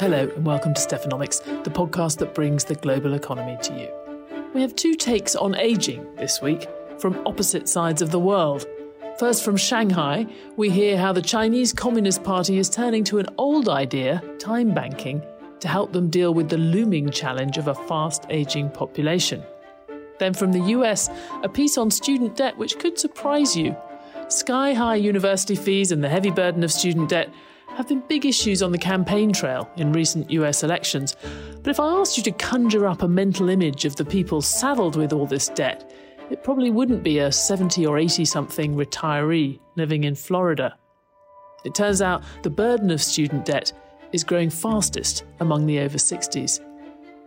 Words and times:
Hello, 0.00 0.30
and 0.36 0.46
welcome 0.46 0.74
to 0.74 0.80
Stephanomics, 0.80 1.42
the 1.64 1.70
podcast 1.70 2.18
that 2.18 2.32
brings 2.32 2.62
the 2.62 2.76
global 2.76 3.14
economy 3.14 3.58
to 3.62 3.74
you. 3.76 4.46
We 4.54 4.60
have 4.60 4.76
two 4.76 4.94
takes 4.94 5.34
on 5.34 5.56
ageing 5.56 6.06
this 6.14 6.40
week 6.40 6.68
from 7.00 7.20
opposite 7.26 7.68
sides 7.68 8.00
of 8.00 8.12
the 8.12 8.18
world. 8.20 8.64
First, 9.18 9.44
from 9.44 9.56
Shanghai, 9.56 10.24
we 10.56 10.70
hear 10.70 10.96
how 10.96 11.12
the 11.12 11.20
Chinese 11.20 11.72
Communist 11.72 12.22
Party 12.22 12.58
is 12.58 12.70
turning 12.70 13.02
to 13.04 13.18
an 13.18 13.26
old 13.38 13.68
idea, 13.68 14.22
time 14.38 14.72
banking, 14.72 15.20
to 15.58 15.66
help 15.66 15.92
them 15.92 16.10
deal 16.10 16.32
with 16.32 16.48
the 16.48 16.58
looming 16.58 17.10
challenge 17.10 17.58
of 17.58 17.66
a 17.66 17.74
fast 17.74 18.24
aging 18.30 18.70
population. 18.70 19.42
Then, 20.20 20.32
from 20.32 20.52
the 20.52 20.62
US, 20.76 21.10
a 21.42 21.48
piece 21.48 21.76
on 21.76 21.90
student 21.90 22.36
debt 22.36 22.56
which 22.56 22.78
could 22.78 23.00
surprise 23.00 23.56
you. 23.56 23.76
Sky 24.28 24.74
high 24.74 24.94
university 24.94 25.56
fees 25.56 25.90
and 25.90 26.04
the 26.04 26.08
heavy 26.08 26.30
burden 26.30 26.62
of 26.62 26.70
student 26.70 27.08
debt 27.08 27.30
have 27.78 27.86
been 27.86 28.02
big 28.08 28.26
issues 28.26 28.60
on 28.60 28.72
the 28.72 28.78
campaign 28.78 29.32
trail 29.32 29.70
in 29.76 29.92
recent 29.92 30.28
US 30.32 30.64
elections. 30.64 31.14
But 31.62 31.70
if 31.70 31.78
I 31.78 31.88
asked 31.92 32.16
you 32.16 32.24
to 32.24 32.32
conjure 32.32 32.88
up 32.88 33.02
a 33.02 33.08
mental 33.08 33.48
image 33.48 33.84
of 33.84 33.94
the 33.94 34.04
people 34.04 34.42
saddled 34.42 34.96
with 34.96 35.12
all 35.12 35.26
this 35.26 35.48
debt, 35.50 35.88
it 36.28 36.42
probably 36.42 36.70
wouldn't 36.70 37.04
be 37.04 37.20
a 37.20 37.30
70 37.30 37.86
or 37.86 37.96
80 37.96 38.24
something 38.24 38.74
retiree 38.74 39.60
living 39.76 40.02
in 40.02 40.16
Florida. 40.16 40.76
It 41.64 41.76
turns 41.76 42.02
out 42.02 42.24
the 42.42 42.50
burden 42.50 42.90
of 42.90 43.00
student 43.00 43.44
debt 43.44 43.72
is 44.10 44.24
growing 44.24 44.50
fastest 44.50 45.22
among 45.38 45.66
the 45.66 45.78
over 45.78 45.98
60s. 45.98 46.58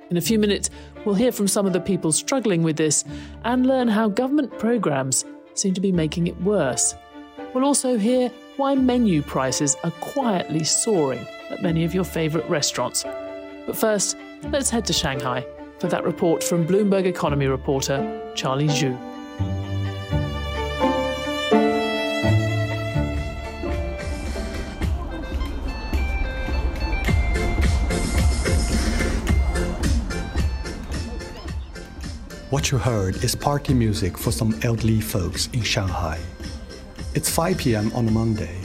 In 0.09 0.17
a 0.17 0.21
few 0.21 0.37
minutes, 0.37 0.69
we'll 1.05 1.15
hear 1.15 1.31
from 1.31 1.47
some 1.47 1.65
of 1.65 1.71
the 1.71 1.79
people 1.79 2.11
struggling 2.11 2.61
with 2.61 2.75
this 2.75 3.05
and 3.45 3.65
learn 3.65 3.87
how 3.87 4.09
government 4.09 4.59
programmes 4.59 5.23
seem 5.53 5.73
to 5.75 5.81
be 5.81 5.93
making 5.93 6.27
it 6.27 6.41
worse. 6.41 6.93
We'll 7.53 7.63
also 7.63 7.97
hear 7.97 8.29
why 8.61 8.75
menu 8.75 9.23
prices 9.23 9.75
are 9.83 9.89
quietly 10.01 10.63
soaring 10.63 11.25
at 11.49 11.63
many 11.63 11.83
of 11.83 11.95
your 11.95 12.03
favourite 12.03 12.47
restaurants. 12.47 13.03
But 13.65 13.75
first, 13.75 14.15
let's 14.51 14.69
head 14.69 14.85
to 14.85 14.93
Shanghai 14.93 15.43
for 15.79 15.87
that 15.87 16.03
report 16.03 16.43
from 16.43 16.67
Bloomberg 16.67 17.05
economy 17.05 17.47
reporter 17.47 18.21
Charlie 18.35 18.67
Zhu. 18.67 18.95
What 32.51 32.69
you 32.69 32.77
heard 32.77 33.23
is 33.23 33.33
party 33.33 33.73
music 33.73 34.19
for 34.19 34.31
some 34.31 34.53
elderly 34.61 35.01
folks 35.01 35.47
in 35.47 35.63
Shanghai. 35.63 36.19
It's 37.13 37.29
5 37.29 37.57
p.m. 37.57 37.91
on 37.91 38.07
a 38.07 38.11
Monday. 38.11 38.55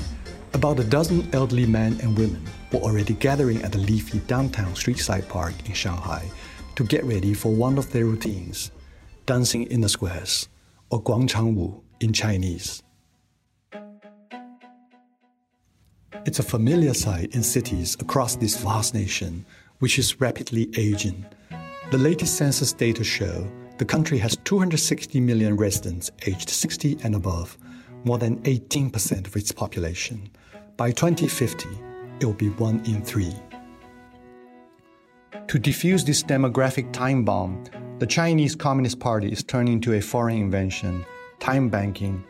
About 0.55 0.79
a 0.79 0.85
dozen 0.85 1.29
elderly 1.33 1.67
men 1.67 1.99
and 2.01 2.17
women 2.17 2.45
were 2.71 2.79
already 2.79 3.15
gathering 3.15 3.61
at 3.65 3.73
the 3.73 3.79
leafy 3.79 4.21
downtown 4.21 4.73
streetside 4.75 5.27
park 5.29 5.53
in 5.65 5.73
Shanghai 5.73 6.31
to 6.77 6.85
get 6.85 7.03
ready 7.03 7.35
for 7.35 7.53
one 7.53 7.77
of 7.77 7.91
their 7.91 8.05
routines 8.05 8.71
dancing 9.27 9.65
in 9.65 9.81
the 9.81 9.89
squares, 9.89 10.49
or 10.91 11.03
Guangchangwu 11.03 11.81
in 11.99 12.13
Chinese. 12.13 12.85
It's 16.25 16.39
a 16.39 16.45
familiar 16.45 16.95
sight 16.95 17.35
in 17.35 17.43
cities 17.43 17.97
across 17.99 18.37
this 18.37 18.57
vast 18.63 18.95
nation, 18.95 19.45
which 19.81 19.99
is 19.99 20.21
rapidly 20.21 20.71
aging. 20.77 21.27
The 21.91 21.99
latest 21.99 22.37
census 22.37 22.73
data 22.73 23.03
show 23.03 23.51
the 23.79 23.85
country 23.85 24.19
has 24.19 24.37
260 24.45 25.19
million 25.19 25.57
residents 25.57 26.13
aged 26.27 26.49
60 26.49 26.99
and 27.03 27.17
above 27.17 27.59
more 28.07 28.19
than 28.19 28.41
18% 28.43 29.27
of 29.27 29.37
its 29.37 29.51
population. 29.51 30.31
By 30.77 30.93
2050, 30.93 31.69
it 32.21 32.25
will 32.25 32.33
be 32.33 32.51
one 32.51 32.81
in 32.87 33.03
three. 33.03 33.35
To 35.49 35.59
defuse 35.59 36.07
this 36.07 36.23
demographic 36.23 36.93
time 36.93 37.25
bomb, 37.25 37.65
the 37.99 38.07
Chinese 38.07 38.55
Communist 38.55 39.01
Party 39.01 39.33
is 39.33 39.43
turning 39.43 39.81
to 39.81 39.95
a 39.95 40.01
foreign 40.01 40.39
invention, 40.39 41.05
time 41.41 41.69
banking. 41.69 42.25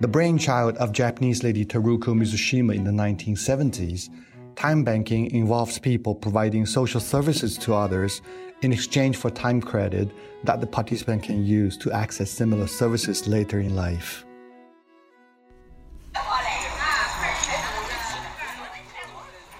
The 0.00 0.08
brainchild 0.08 0.76
of 0.76 0.92
Japanese 0.92 1.42
lady 1.42 1.64
Teruko 1.64 2.12
Mizushima 2.12 2.74
in 2.74 2.84
the 2.84 2.90
1970s, 2.90 4.10
time 4.54 4.84
banking 4.84 5.30
involves 5.30 5.78
people 5.78 6.14
providing 6.14 6.66
social 6.66 7.00
services 7.00 7.56
to 7.58 7.74
others 7.74 8.20
in 8.60 8.72
exchange 8.72 9.16
for 9.16 9.30
time 9.30 9.62
credit 9.62 10.10
that 10.44 10.60
the 10.60 10.66
participant 10.66 11.22
can 11.22 11.46
use 11.46 11.78
to 11.78 11.90
access 11.92 12.30
similar 12.30 12.66
services 12.66 13.26
later 13.26 13.60
in 13.60 13.74
life. 13.74 14.26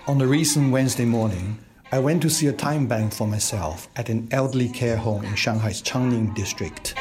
On 0.08 0.20
a 0.20 0.26
recent 0.26 0.72
Wednesday 0.72 1.04
morning, 1.04 1.58
I 1.92 2.00
went 2.00 2.22
to 2.22 2.30
see 2.30 2.48
a 2.48 2.52
time 2.52 2.88
bank 2.88 3.12
for 3.12 3.24
myself 3.24 3.88
at 3.94 4.08
an 4.08 4.26
elderly 4.32 4.68
care 4.68 4.96
home 4.96 5.24
in 5.24 5.36
Shanghai's 5.36 5.80
Changning 5.80 6.34
district. 6.34 6.94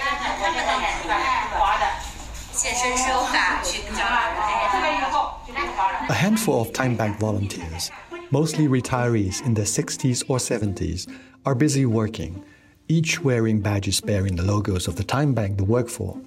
A 6.10 6.14
handful 6.14 6.62
of 6.62 6.74
time 6.74 6.96
bank 6.96 7.20
volunteers, 7.20 7.90
mostly 8.30 8.68
retirees 8.68 9.44
in 9.44 9.56
their 9.56 9.66
60s 9.66 10.24
or 10.30 10.38
70s, 10.38 11.12
are 11.44 11.56
busy 11.56 11.88
working, 11.88 12.44
each 12.88 13.24
wearing 13.24 13.62
badges 13.62 14.00
bearing 14.00 14.36
the 14.36 14.44
logos 14.44 14.88
of 14.88 14.96
the 14.96 15.04
time 15.04 15.34
bank 15.34 15.58
they 15.58 15.64
work 15.64 15.90
for. 15.90 16.22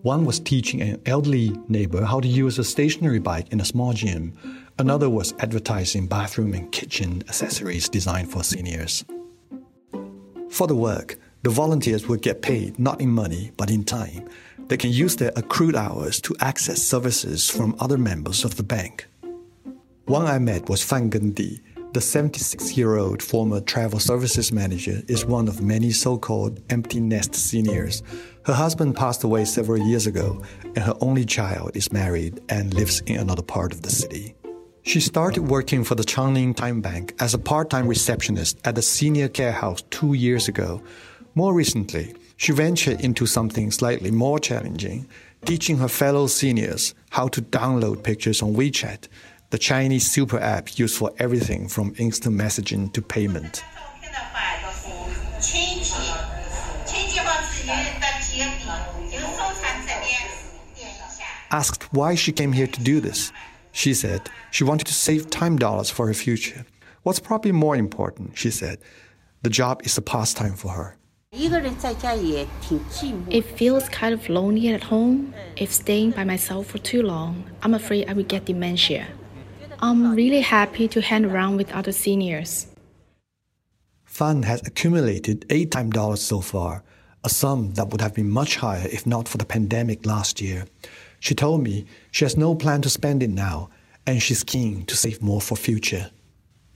One 0.00 0.24
was 0.24 0.40
teaching 0.40 0.80
an 0.80 1.02
elderly 1.04 1.54
neighbor 1.68 2.04
how 2.04 2.20
to 2.20 2.28
use 2.28 2.58
a 2.58 2.64
stationary 2.64 3.18
bike 3.18 3.52
in 3.52 3.60
a 3.60 3.64
small 3.64 3.92
gym, 3.92 4.32
Another 4.76 5.08
was 5.08 5.34
advertising 5.38 6.08
bathroom 6.08 6.52
and 6.52 6.70
kitchen 6.72 7.22
accessories 7.28 7.88
designed 7.88 8.32
for 8.32 8.42
seniors. 8.42 9.04
For 10.50 10.66
the 10.66 10.74
work, 10.74 11.16
the 11.44 11.50
volunteers 11.50 12.08
would 12.08 12.22
get 12.22 12.42
paid 12.42 12.76
not 12.76 13.00
in 13.00 13.10
money 13.10 13.52
but 13.56 13.70
in 13.70 13.84
time. 13.84 14.28
They 14.66 14.76
can 14.76 14.90
use 14.90 15.14
their 15.14 15.30
accrued 15.36 15.76
hours 15.76 16.20
to 16.22 16.34
access 16.40 16.82
services 16.82 17.48
from 17.48 17.76
other 17.78 17.96
members 17.96 18.44
of 18.44 18.56
the 18.56 18.64
bank. 18.64 19.06
One 20.06 20.26
I 20.26 20.40
met 20.40 20.68
was 20.68 20.82
Fan 20.82 21.08
Gendi. 21.08 21.60
The 21.92 22.00
76 22.00 22.76
year 22.76 22.96
old 22.96 23.22
former 23.22 23.60
travel 23.60 24.00
services 24.00 24.50
manager 24.50 25.02
is 25.06 25.24
one 25.24 25.46
of 25.46 25.62
many 25.62 25.92
so 25.92 26.18
called 26.18 26.60
empty 26.68 26.98
nest 26.98 27.36
seniors. 27.36 28.02
Her 28.44 28.54
husband 28.54 28.96
passed 28.96 29.22
away 29.22 29.44
several 29.44 29.78
years 29.78 30.08
ago, 30.08 30.42
and 30.64 30.78
her 30.78 30.96
only 31.00 31.24
child 31.24 31.76
is 31.76 31.92
married 31.92 32.40
and 32.48 32.74
lives 32.74 33.02
in 33.02 33.20
another 33.20 33.42
part 33.42 33.72
of 33.72 33.82
the 33.82 33.90
city. 33.90 34.34
She 34.86 35.00
started 35.00 35.48
working 35.48 35.82
for 35.82 35.94
the 35.94 36.04
Changning 36.04 36.52
Time 36.52 36.82
Bank 36.82 37.14
as 37.18 37.32
a 37.32 37.38
part 37.38 37.70
time 37.70 37.88
receptionist 37.88 38.58
at 38.66 38.76
a 38.76 38.82
senior 38.82 39.28
care 39.28 39.50
house 39.50 39.80
two 39.88 40.12
years 40.12 40.46
ago. 40.46 40.82
More 41.34 41.54
recently, 41.54 42.14
she 42.36 42.52
ventured 42.52 43.00
into 43.00 43.24
something 43.24 43.70
slightly 43.70 44.10
more 44.10 44.38
challenging, 44.38 45.08
teaching 45.46 45.78
her 45.78 45.88
fellow 45.88 46.26
seniors 46.26 46.94
how 47.10 47.28
to 47.28 47.40
download 47.40 48.04
pictures 48.04 48.42
on 48.42 48.54
WeChat, 48.54 49.08
the 49.48 49.56
Chinese 49.56 50.06
super 50.10 50.38
app 50.38 50.78
used 50.78 50.98
for 50.98 51.12
everything 51.18 51.66
from 51.66 51.94
instant 51.96 52.36
messaging 52.38 52.92
to 52.92 53.00
payment. 53.00 53.64
Asked 61.50 61.92
why 61.94 62.14
she 62.16 62.32
came 62.32 62.52
here 62.52 62.66
to 62.66 62.82
do 62.82 63.00
this, 63.00 63.32
she 63.74 63.92
said 63.92 64.30
she 64.50 64.64
wanted 64.64 64.86
to 64.86 64.94
save 64.94 65.28
time 65.28 65.58
dollars 65.58 65.90
for 65.90 66.06
her 66.06 66.14
future. 66.14 66.64
What's 67.02 67.20
probably 67.20 67.52
more 67.52 67.76
important, 67.76 68.38
she 68.38 68.50
said, 68.50 68.78
the 69.42 69.50
job 69.50 69.82
is 69.84 69.98
a 69.98 70.02
pastime 70.02 70.54
for 70.54 70.68
her. 70.68 70.96
It 73.30 73.44
feels 73.58 73.88
kind 73.88 74.14
of 74.14 74.28
lonely 74.28 74.68
at 74.68 74.84
home. 74.84 75.34
If 75.56 75.72
staying 75.72 76.12
by 76.12 76.22
myself 76.22 76.68
for 76.68 76.78
too 76.78 77.02
long, 77.02 77.50
I'm 77.62 77.74
afraid 77.74 78.08
I 78.08 78.12
will 78.12 78.22
get 78.22 78.44
dementia. 78.44 79.08
I'm 79.80 80.14
really 80.14 80.40
happy 80.40 80.86
to 80.88 81.00
hang 81.00 81.24
around 81.24 81.56
with 81.56 81.72
other 81.72 81.92
seniors. 81.92 82.68
Fan 84.04 84.44
has 84.44 84.62
accumulated 84.64 85.44
eight 85.50 85.72
time 85.72 85.90
dollars 85.90 86.22
so 86.22 86.40
far, 86.40 86.84
a 87.24 87.28
sum 87.28 87.72
that 87.72 87.88
would 87.88 88.02
have 88.02 88.14
been 88.14 88.30
much 88.30 88.56
higher 88.56 88.86
if 88.92 89.06
not 89.06 89.26
for 89.26 89.38
the 89.38 89.46
pandemic 89.46 90.06
last 90.06 90.40
year. 90.40 90.66
She 91.18 91.34
told 91.34 91.62
me 91.62 91.86
she 92.10 92.24
has 92.26 92.36
no 92.36 92.54
plan 92.54 92.82
to 92.82 92.90
spend 92.90 93.22
it 93.22 93.30
now, 93.30 93.70
and 94.06 94.22
she's 94.22 94.44
keen 94.44 94.84
to 94.84 94.96
save 94.96 95.22
more 95.22 95.40
for 95.40 95.56
future. 95.56 96.10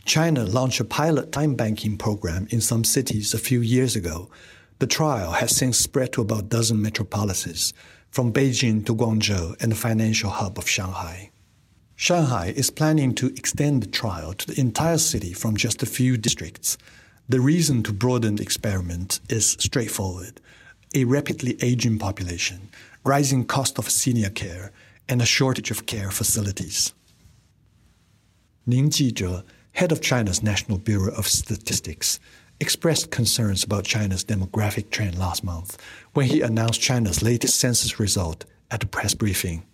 China 0.06 0.44
launched 0.46 0.80
a 0.80 0.84
pilot 0.84 1.32
time 1.32 1.54
banking 1.54 1.98
program 1.98 2.48
in 2.50 2.62
some 2.62 2.82
cities 2.82 3.34
a 3.34 3.38
few 3.38 3.60
years 3.60 3.94
ago. 3.94 4.30
The 4.78 4.86
trial 4.86 5.32
has 5.32 5.54
since 5.54 5.76
spread 5.76 6.14
to 6.14 6.22
about 6.22 6.44
a 6.44 6.46
dozen 6.46 6.80
metropolises, 6.80 7.74
from 8.10 8.32
Beijing 8.32 8.86
to 8.86 8.94
Guangzhou 8.94 9.62
and 9.62 9.70
the 9.70 9.76
financial 9.76 10.30
hub 10.30 10.58
of 10.58 10.66
Shanghai. 10.66 11.30
Shanghai 11.94 12.54
is 12.56 12.70
planning 12.70 13.14
to 13.16 13.26
extend 13.26 13.82
the 13.82 13.88
trial 13.88 14.32
to 14.32 14.46
the 14.46 14.58
entire 14.58 14.98
city 14.98 15.32
from 15.32 15.56
just 15.56 15.82
a 15.82 15.86
few 15.86 16.16
districts. 16.16 16.78
The 17.30 17.40
reason 17.40 17.82
to 17.82 17.92
broaden 17.92 18.36
the 18.36 18.42
experiment 18.42 19.20
is 19.28 19.50
straightforward 19.50 20.40
a 20.94 21.04
rapidly 21.04 21.58
aging 21.60 21.98
population, 21.98 22.70
rising 23.04 23.44
cost 23.44 23.78
of 23.78 23.90
senior 23.90 24.30
care, 24.30 24.72
and 25.06 25.20
a 25.20 25.26
shortage 25.26 25.70
of 25.70 25.84
care 25.84 26.10
facilities. 26.10 26.94
Ning 28.64 28.88
Jizhe, 28.88 29.44
head 29.72 29.92
of 29.92 30.00
China's 30.00 30.42
National 30.42 30.78
Bureau 30.78 31.12
of 31.12 31.26
Statistics, 31.26 32.18
expressed 32.60 33.10
concerns 33.10 33.62
about 33.62 33.84
China's 33.84 34.24
demographic 34.24 34.88
trend 34.88 35.18
last 35.18 35.44
month 35.44 35.76
when 36.14 36.24
he 36.24 36.40
announced 36.40 36.80
China's 36.80 37.22
latest 37.22 37.60
census 37.60 38.00
result 38.00 38.46
at 38.70 38.82
a 38.82 38.86
press 38.86 39.12
briefing. 39.12 39.64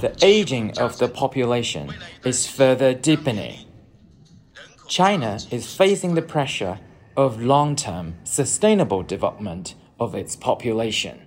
The 0.00 0.16
aging 0.22 0.78
of 0.78 0.98
the 0.98 1.08
population 1.08 1.92
is 2.24 2.46
further 2.46 2.94
deepening. 2.94 3.67
China 4.88 5.38
is 5.50 5.76
facing 5.76 6.14
the 6.14 6.22
pressure 6.22 6.80
of 7.14 7.42
long 7.42 7.76
term 7.76 8.14
sustainable 8.24 9.02
development 9.02 9.74
of 10.00 10.14
its 10.14 10.34
population. 10.34 11.26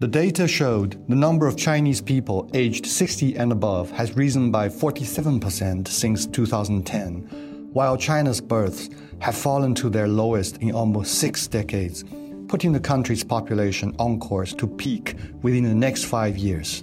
The 0.00 0.08
data 0.08 0.48
showed 0.48 1.08
the 1.08 1.14
number 1.14 1.46
of 1.46 1.56
Chinese 1.56 2.00
people 2.00 2.50
aged 2.54 2.84
60 2.84 3.36
and 3.36 3.52
above 3.52 3.92
has 3.92 4.16
risen 4.16 4.50
by 4.50 4.68
47% 4.68 5.86
since 5.86 6.26
2010, 6.26 7.70
while 7.72 7.96
China's 7.96 8.40
births 8.40 8.90
have 9.20 9.36
fallen 9.36 9.72
to 9.76 9.88
their 9.88 10.08
lowest 10.08 10.56
in 10.56 10.72
almost 10.72 11.14
six 11.14 11.46
decades, 11.46 12.04
putting 12.48 12.72
the 12.72 12.80
country's 12.80 13.22
population 13.22 13.94
on 14.00 14.18
course 14.18 14.52
to 14.54 14.66
peak 14.66 15.14
within 15.42 15.62
the 15.62 15.74
next 15.74 16.04
five 16.04 16.36
years. 16.36 16.82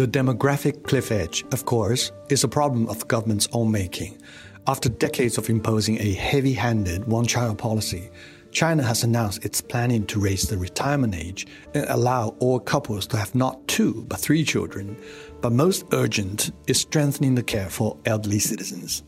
The 0.00 0.08
demographic 0.08 0.84
cliff 0.84 1.12
edge, 1.12 1.44
of 1.52 1.66
course, 1.66 2.10
is 2.30 2.42
a 2.42 2.48
problem 2.48 2.88
of 2.88 3.00
the 3.00 3.04
government's 3.04 3.50
own 3.52 3.70
making. 3.70 4.16
After 4.66 4.88
decades 4.88 5.36
of 5.36 5.50
imposing 5.50 6.00
a 6.00 6.14
heavy 6.14 6.54
handed 6.54 7.04
one 7.04 7.26
child 7.26 7.58
policy, 7.58 8.08
China 8.50 8.82
has 8.82 9.04
announced 9.04 9.44
it's 9.44 9.60
planning 9.60 10.06
to 10.06 10.18
raise 10.18 10.48
the 10.48 10.56
retirement 10.56 11.14
age 11.14 11.46
and 11.74 11.84
allow 11.90 12.28
all 12.38 12.58
couples 12.58 13.06
to 13.08 13.18
have 13.18 13.34
not 13.34 13.68
two 13.68 14.06
but 14.08 14.18
three 14.18 14.42
children. 14.42 14.96
But 15.42 15.52
most 15.52 15.84
urgent 15.92 16.50
is 16.66 16.80
strengthening 16.80 17.34
the 17.34 17.42
care 17.42 17.68
for 17.68 17.98
elderly 18.06 18.38
citizens. 18.38 19.02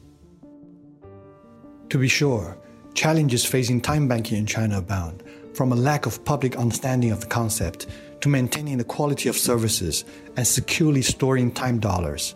To 1.88 1.96
be 1.96 2.08
sure, 2.08 2.58
challenges 2.92 3.46
facing 3.46 3.80
time 3.80 4.08
banking 4.08 4.36
in 4.36 4.44
China 4.44 4.76
abound, 4.76 5.22
from 5.54 5.72
a 5.72 5.76
lack 5.76 6.04
of 6.04 6.22
public 6.26 6.56
understanding 6.56 7.12
of 7.12 7.22
the 7.22 7.28
concept 7.28 7.86
to 8.22 8.28
maintaining 8.28 8.78
the 8.78 8.84
quality 8.84 9.28
of 9.28 9.36
services 9.36 10.04
and 10.36 10.46
securely 10.46 11.02
storing 11.02 11.52
time 11.52 11.78
dollars. 11.78 12.34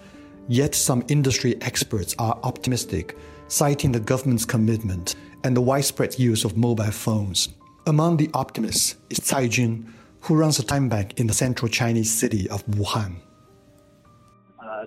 Yet 0.48 0.74
some 0.74 1.04
industry 1.08 1.56
experts 1.62 2.14
are 2.18 2.38
optimistic, 2.42 3.16
citing 3.48 3.92
the 3.92 4.00
government's 4.00 4.44
commitment 4.44 5.14
and 5.44 5.56
the 5.56 5.60
widespread 5.60 6.18
use 6.18 6.44
of 6.44 6.56
mobile 6.56 6.90
phones. 6.90 7.48
Among 7.86 8.16
the 8.16 8.30
optimists 8.34 8.96
is 9.10 9.20
Cai 9.20 9.48
Jun, 9.48 9.92
who 10.20 10.34
runs 10.34 10.58
a 10.58 10.64
time 10.64 10.88
bank 10.88 11.18
in 11.20 11.28
the 11.28 11.34
central 11.34 11.68
Chinese 11.68 12.12
city 12.12 12.48
of 12.50 12.66
Wuhan. 12.66 13.16
Uh, 14.58 14.86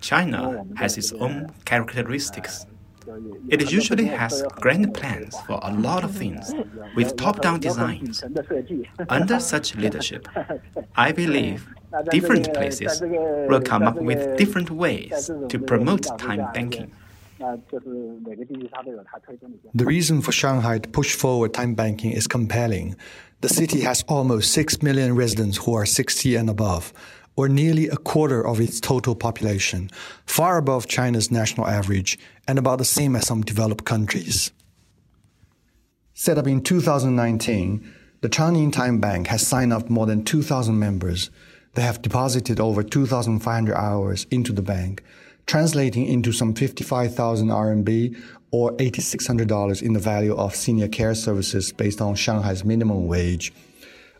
China 0.00 0.64
has 0.76 0.96
its 0.96 1.12
own 1.12 1.52
characteristics. 1.64 2.64
It 3.48 3.70
usually 3.70 4.06
has 4.06 4.42
grand 4.56 4.94
plans 4.94 5.36
for 5.46 5.58
a 5.62 5.72
lot 5.72 6.04
of 6.04 6.14
things 6.14 6.54
with 6.94 7.16
top 7.16 7.40
down 7.40 7.60
designs. 7.60 8.22
Under 9.08 9.40
such 9.40 9.74
leadership, 9.76 10.28
I 10.96 11.12
believe 11.12 11.68
different 12.10 12.52
places 12.54 13.00
will 13.00 13.60
come 13.60 13.82
up 13.84 13.96
with 13.96 14.36
different 14.36 14.70
ways 14.70 15.30
to 15.48 15.58
promote 15.58 16.06
time 16.18 16.52
banking. 16.52 16.92
The 19.74 19.84
reason 19.84 20.20
for 20.22 20.32
Shanghai 20.32 20.78
to 20.78 20.88
push 20.88 21.14
forward 21.14 21.54
time 21.54 21.74
banking 21.74 22.10
is 22.10 22.26
compelling. 22.26 22.96
The 23.40 23.48
city 23.48 23.80
has 23.82 24.02
almost 24.08 24.52
6 24.52 24.82
million 24.82 25.14
residents 25.14 25.58
who 25.58 25.74
are 25.74 25.86
60 25.86 26.34
and 26.34 26.50
above, 26.50 26.92
or 27.38 27.48
nearly 27.48 27.86
a 27.86 27.96
quarter 27.96 28.44
of 28.44 28.60
its 28.60 28.80
total 28.80 29.14
population, 29.14 29.88
far 30.26 30.58
above 30.58 30.88
China's 30.88 31.30
national 31.30 31.68
average 31.68 32.18
and 32.48 32.58
about 32.58 32.78
the 32.78 32.84
same 32.84 33.14
as 33.14 33.28
some 33.28 33.42
developed 33.42 33.84
countries. 33.84 34.50
Set 36.14 36.36
up 36.36 36.48
in 36.48 36.60
2019, 36.60 37.94
the 38.22 38.28
Changning 38.28 38.72
Time 38.72 38.98
Bank 38.98 39.28
has 39.28 39.46
signed 39.46 39.72
up 39.72 39.88
more 39.88 40.04
than 40.04 40.24
2,000 40.24 40.76
members. 40.76 41.30
They 41.74 41.82
have 41.82 42.02
deposited 42.02 42.58
over 42.58 42.82
2,500 42.82 43.72
hours 43.72 44.26
into 44.32 44.52
the 44.52 44.60
bank, 44.60 45.04
translating 45.46 46.06
into 46.06 46.32
some 46.32 46.54
55,000 46.54 47.46
RMB 47.50 48.20
or 48.50 48.72
$8,600 48.78 49.80
in 49.80 49.92
the 49.92 50.00
value 50.00 50.34
of 50.34 50.56
senior 50.56 50.88
care 50.88 51.14
services 51.14 51.72
based 51.72 52.00
on 52.00 52.16
Shanghai's 52.16 52.64
minimum 52.64 53.06
wage. 53.06 53.52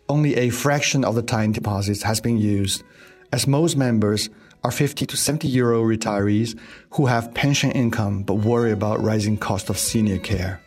Only 0.09 0.37
a 0.37 0.50
fraction 0.50 1.05
of 1.05 1.17
the 1.17 1.23
time 1.23 1.50
deposits 1.50 2.05
has 2.05 2.20
been 2.20 2.38
used 2.38 2.85
as 3.33 3.47
most 3.47 3.77
members 3.77 4.31
are 4.65 4.71
50 4.71 5.07
to 5.07 5.17
70 5.17 5.49
year 5.49 5.73
old 5.73 5.87
retirees 5.87 6.59
who 6.91 7.07
have 7.07 7.35
pension 7.35 7.71
income 7.73 8.23
but 8.23 8.35
worry 8.35 8.73
about 8.73 9.03
rising 9.03 9.37
cost 9.37 9.71
of 9.71 9.79
senior 9.79 10.19
care. 10.19 10.61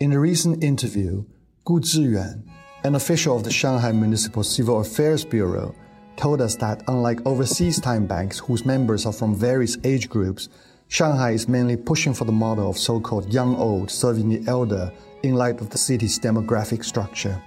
In 0.00 0.12
a 0.12 0.20
recent 0.20 0.62
interview, 0.62 1.24
Gu 1.64 1.80
Ziyuan, 1.80 2.42
an 2.84 2.94
official 2.94 3.36
of 3.36 3.44
the 3.44 3.50
Shanghai 3.50 3.90
Municipal 3.90 4.44
Civil 4.44 4.80
Affairs 4.80 5.24
Bureau, 5.24 5.74
told 6.16 6.40
us 6.40 6.56
that 6.56 6.82
unlike 6.88 7.24
overseas 7.26 7.80
time 7.80 8.06
banks 8.06 8.38
whose 8.38 8.64
members 8.64 9.06
are 9.06 9.12
from 9.12 9.34
various 9.34 9.76
age 9.84 10.08
groups, 10.08 10.48
Shanghai 10.88 11.32
is 11.32 11.48
mainly 11.48 11.76
pushing 11.76 12.14
for 12.14 12.24
the 12.24 12.32
model 12.32 12.70
of 12.70 12.78
so 12.78 13.00
called 13.00 13.32
young 13.32 13.56
old 13.56 13.90
serving 13.90 14.28
the 14.28 14.48
elder 14.48 14.92
in 15.22 15.34
light 15.34 15.60
of 15.60 15.70
the 15.70 15.78
city's 15.78 16.18
demographic 16.18 16.84
structure. 16.84 17.42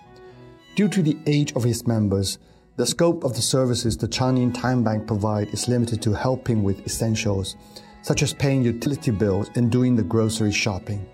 Due 0.76 0.88
to 0.88 1.02
the 1.02 1.18
age 1.28 1.52
of 1.54 1.66
its 1.66 1.86
members, 1.86 2.40
the 2.78 2.86
scope 2.86 3.26
of 3.26 3.36
the 3.36 3.42
services 3.42 3.98
the 3.98 4.08
Changning 4.08 4.54
Time 4.54 4.84
Bank 4.84 5.06
provide 5.06 5.50
is 5.50 5.68
limited 5.68 6.02
to 6.02 6.14
helping 6.14 6.64
with 6.64 6.86
essentials, 6.86 7.58
such 8.04 8.24
as 8.24 8.34
paying 8.34 8.64
utility 8.64 9.12
bills 9.12 9.52
and 9.56 9.70
doing 9.70 9.98
the 9.98 10.04
grocery 10.04 10.52
shopping. 10.52 11.06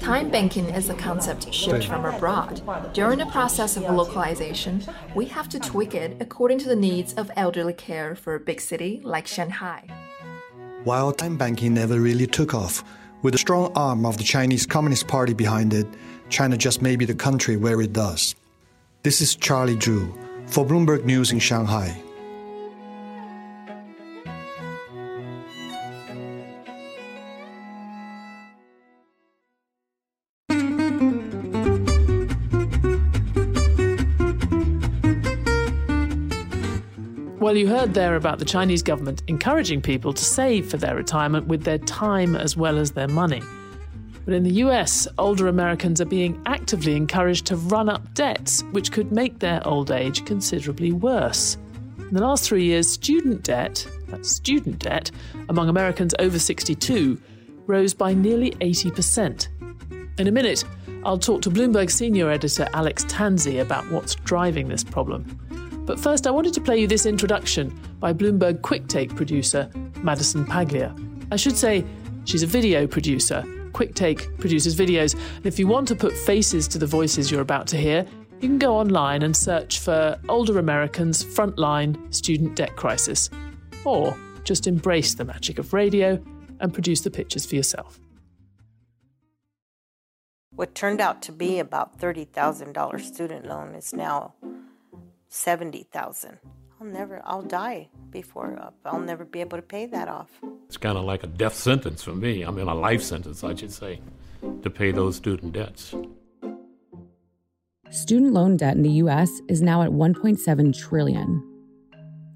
Time 0.00 0.30
banking 0.30 0.66
is 0.66 0.90
a 0.90 0.94
concept 0.94 1.52
shipped 1.54 1.86
from 1.86 2.04
abroad. 2.04 2.60
During 2.92 3.18
the 3.18 3.26
process 3.26 3.78
of 3.78 3.84
localization, 3.84 4.82
we 5.14 5.24
have 5.26 5.48
to 5.48 5.58
tweak 5.58 5.94
it 5.94 6.18
according 6.20 6.58
to 6.58 6.68
the 6.68 6.76
needs 6.76 7.14
of 7.14 7.30
elderly 7.36 7.72
care 7.72 8.14
for 8.14 8.34
a 8.34 8.40
big 8.40 8.60
city 8.60 9.00
like 9.02 9.26
Shanghai. 9.26 9.88
While 10.84 11.12
time 11.12 11.38
banking 11.38 11.72
never 11.72 11.98
really 11.98 12.26
took 12.26 12.52
off, 12.52 12.84
with 13.22 13.32
the 13.32 13.38
strong 13.38 13.72
arm 13.74 14.04
of 14.04 14.18
the 14.18 14.24
Chinese 14.24 14.66
Communist 14.66 15.08
Party 15.08 15.32
behind 15.32 15.72
it, 15.72 15.86
China 16.34 16.56
just 16.56 16.82
may 16.82 16.96
be 16.96 17.04
the 17.04 17.14
country 17.14 17.56
where 17.56 17.80
it 17.80 17.92
does. 17.92 18.34
This 19.04 19.20
is 19.20 19.36
Charlie 19.36 19.76
Zhu 19.76 20.12
for 20.50 20.66
Bloomberg 20.66 21.04
News 21.04 21.30
in 21.30 21.38
Shanghai. 21.38 21.94
Well, 37.38 37.56
you 37.56 37.68
heard 37.68 37.94
there 37.94 38.16
about 38.16 38.40
the 38.40 38.44
Chinese 38.44 38.82
government 38.82 39.22
encouraging 39.28 39.82
people 39.82 40.12
to 40.12 40.24
save 40.24 40.68
for 40.68 40.78
their 40.78 40.96
retirement 40.96 41.46
with 41.46 41.62
their 41.62 41.78
time 41.78 42.34
as 42.34 42.56
well 42.56 42.78
as 42.78 42.90
their 42.90 43.06
money. 43.06 43.42
But 44.24 44.34
in 44.34 44.42
the 44.42 44.54
US, 44.64 45.06
older 45.18 45.48
Americans 45.48 46.00
are 46.00 46.06
being 46.06 46.40
actively 46.46 46.96
encouraged 46.96 47.46
to 47.46 47.56
run 47.56 47.88
up 47.88 48.14
debts, 48.14 48.62
which 48.72 48.90
could 48.90 49.12
make 49.12 49.38
their 49.38 49.66
old 49.66 49.90
age 49.90 50.24
considerably 50.24 50.92
worse. 50.92 51.58
In 51.98 52.14
the 52.14 52.22
last 52.22 52.48
three 52.48 52.64
years, 52.64 52.90
student 52.90 53.42
debt, 53.42 53.86
that's 54.08 54.30
student 54.30 54.78
debt, 54.78 55.10
among 55.48 55.68
Americans 55.68 56.14
over 56.18 56.38
62 56.38 57.20
rose 57.66 57.94
by 57.94 58.14
nearly 58.14 58.50
80%. 58.52 59.48
In 60.18 60.28
a 60.28 60.32
minute, 60.32 60.64
I'll 61.04 61.18
talk 61.18 61.42
to 61.42 61.50
Bloomberg 61.50 61.90
senior 61.90 62.30
editor 62.30 62.66
Alex 62.72 63.04
Tanzi 63.06 63.60
about 63.60 63.90
what's 63.90 64.14
driving 64.14 64.68
this 64.68 64.84
problem. 64.84 65.24
But 65.86 66.00
first, 66.00 66.26
I 66.26 66.30
wanted 66.30 66.54
to 66.54 66.60
play 66.60 66.78
you 66.78 66.86
this 66.86 67.04
introduction 67.04 67.78
by 68.00 68.12
Bloomberg 68.12 68.60
Quicktake 68.60 69.14
producer 69.16 69.70
Madison 70.02 70.46
Paglia. 70.46 70.94
I 71.30 71.36
should 71.36 71.56
say, 71.56 71.84
she's 72.24 72.42
a 72.42 72.46
video 72.46 72.86
producer 72.86 73.44
QuickTake 73.74 74.38
produces 74.38 74.74
videos. 74.74 75.14
And 75.36 75.46
if 75.46 75.58
you 75.58 75.66
want 75.66 75.88
to 75.88 75.94
put 75.94 76.16
faces 76.16 76.66
to 76.68 76.78
the 76.78 76.86
voices 76.86 77.30
you're 77.30 77.42
about 77.42 77.66
to 77.68 77.76
hear, 77.76 78.06
you 78.40 78.48
can 78.48 78.58
go 78.58 78.76
online 78.76 79.22
and 79.22 79.36
search 79.36 79.80
for 79.80 80.18
Older 80.28 80.58
Americans 80.58 81.24
Frontline 81.24 82.14
Student 82.14 82.56
Debt 82.56 82.76
Crisis. 82.76 83.28
Or 83.84 84.16
just 84.44 84.66
embrace 84.66 85.14
the 85.14 85.24
magic 85.24 85.58
of 85.58 85.72
radio 85.72 86.22
and 86.60 86.72
produce 86.72 87.00
the 87.00 87.10
pictures 87.10 87.44
for 87.44 87.56
yourself. 87.56 87.98
What 90.50 90.74
turned 90.74 91.00
out 91.00 91.20
to 91.22 91.32
be 91.32 91.58
about 91.58 91.98
$30,000 91.98 93.00
student 93.00 93.44
loan 93.46 93.74
is 93.74 93.92
now 93.92 94.34
70,000. 95.28 96.38
I'll 96.84 96.90
never, 96.90 97.22
I'll 97.24 97.42
die 97.42 97.88
before, 98.10 98.58
uh, 98.60 98.70
I'll 98.84 99.00
never 99.00 99.24
be 99.24 99.40
able 99.40 99.56
to 99.56 99.62
pay 99.62 99.86
that 99.86 100.06
off. 100.06 100.28
It's 100.66 100.76
kind 100.76 100.98
of 100.98 101.04
like 101.04 101.24
a 101.24 101.26
death 101.26 101.54
sentence 101.54 102.02
for 102.02 102.14
me. 102.14 102.44
I 102.44 102.50
mean, 102.50 102.68
a 102.68 102.74
life 102.74 103.02
sentence, 103.02 103.42
I 103.42 103.54
should 103.54 103.72
say. 103.72 104.00
to 104.62 104.68
pay 104.68 104.92
those 104.92 105.16
student 105.16 105.54
debts. 105.54 105.94
Student 107.90 108.34
loan 108.34 108.58
debt 108.58 108.76
in 108.76 108.82
the 108.82 108.90
US 109.04 109.30
is 109.48 109.62
now 109.62 109.80
at 109.80 109.90
1.7 109.90 110.78
trillion, 110.78 111.42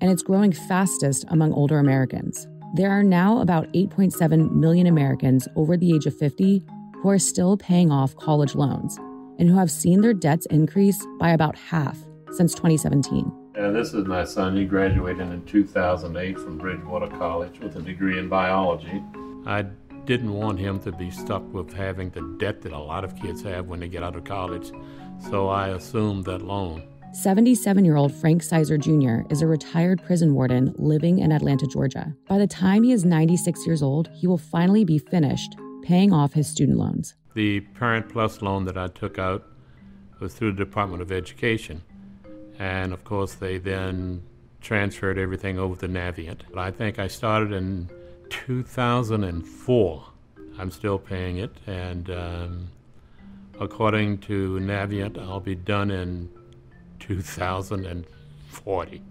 and 0.01 0.11
it's 0.11 0.23
growing 0.23 0.53
fastest 0.53 1.27
among 1.29 1.53
older 1.53 1.79
Americans. 1.79 2.49
There 2.75 2.91
are 2.91 3.03
now 3.03 3.43
about 3.43 3.71
8.7 3.75 4.53
million 4.53 4.87
Americans 4.87 5.47
over 5.57 5.77
the 5.77 5.95
age 5.95 6.07
of 6.07 6.17
50 6.17 6.65
who 7.03 7.11
are 7.11 7.19
still 7.19 7.59
paying 7.59 7.93
off 7.93 8.17
college 8.17 8.55
loans 8.55 8.97
and 9.39 9.51
who 9.51 9.59
have 9.59 9.71
seen 9.71 10.01
their 10.01 10.15
debts 10.15 10.47
increase 10.47 11.07
by 11.19 11.31
about 11.31 11.55
half 11.57 11.99
since 12.33 12.55
2017. 12.55 13.48
And 13.59 13.75
this 13.75 13.93
is 13.93 14.05
my 14.05 14.23
son. 14.23 14.57
He 14.57 14.65
graduated 14.65 15.33
in 15.33 15.45
2008 15.45 16.39
from 16.39 16.59
Bridgewater 16.59 17.09
College 17.09 17.59
with 17.59 17.75
a 17.75 17.83
degree 17.83 18.17
in 18.17 18.29
biology. 18.29 19.03
I 19.47 19.63
didn't 20.05 20.33
want 20.33 20.61
him 20.61 20.79
to 20.81 20.93
be 20.93 21.11
stuck 21.11 21.43
with 21.53 21.73
having 21.73 22.11
the 22.11 22.37
debt 22.39 22.63
that 22.63 22.71
a 22.71 22.79
lot 22.79 23.03
of 23.03 23.17
kids 23.17 23.43
have 23.43 23.67
when 23.67 23.81
they 23.81 23.89
get 23.89 24.05
out 24.05 24.15
of 24.15 24.23
college, 24.23 24.71
so 25.29 25.49
I 25.49 25.71
assumed 25.71 26.25
that 26.27 26.43
loan. 26.43 26.85
77 27.13 27.85
year 27.85 27.97
old 27.97 28.15
Frank 28.15 28.45
Sizer 28.45 28.79
Jr. 28.79 29.23
is 29.29 29.43
a 29.43 29.49
retired 29.49 30.05
prison 30.05 30.35
warden 30.35 30.73
living 30.79 31.19
in 31.19 31.33
Atlanta, 31.33 31.67
Georgia. 31.67 32.15
By 32.29 32.39
the 32.39 32.47
time 32.47 32.85
he 32.85 32.93
is 32.93 33.05
96 33.05 33.67
years 33.67 33.83
old, 33.83 34.09
he 34.15 34.29
will 34.29 34.39
finally 34.39 34.85
be 34.85 34.99
finished 34.99 35.57
paying 35.83 36.13
off 36.13 36.33
his 36.33 36.47
student 36.47 36.79
loans. 36.79 37.17
The 37.35 37.59
Parent 37.59 38.09
Plus 38.09 38.41
loan 38.41 38.67
that 38.67 38.79
I 38.79 38.87
took 38.87 39.19
out 39.19 39.49
was 40.21 40.35
through 40.35 40.53
the 40.53 40.65
Department 40.65 41.03
of 41.03 41.11
Education. 41.11 41.83
And 42.59 42.93
of 42.93 43.05
course, 43.05 43.35
they 43.35 43.59
then 43.59 44.23
transferred 44.61 45.19
everything 45.19 45.59
over 45.59 45.77
to 45.77 45.89
Navient. 45.89 46.41
I 46.57 46.71
think 46.71 46.99
I 46.99 47.07
started 47.07 47.53
in 47.53 47.89
2004. 48.31 50.05
I'm 50.59 50.71
still 50.71 50.99
paying 50.99 51.39
it, 51.39 51.55
and 51.67 52.11
um, 52.11 52.69
according 53.61 54.19
to 54.19 54.59
Navient, 54.59 55.17
I'll 55.19 55.41
be 55.41 55.55
done 55.55 55.93
in 55.93 56.29
2040. 56.99 59.03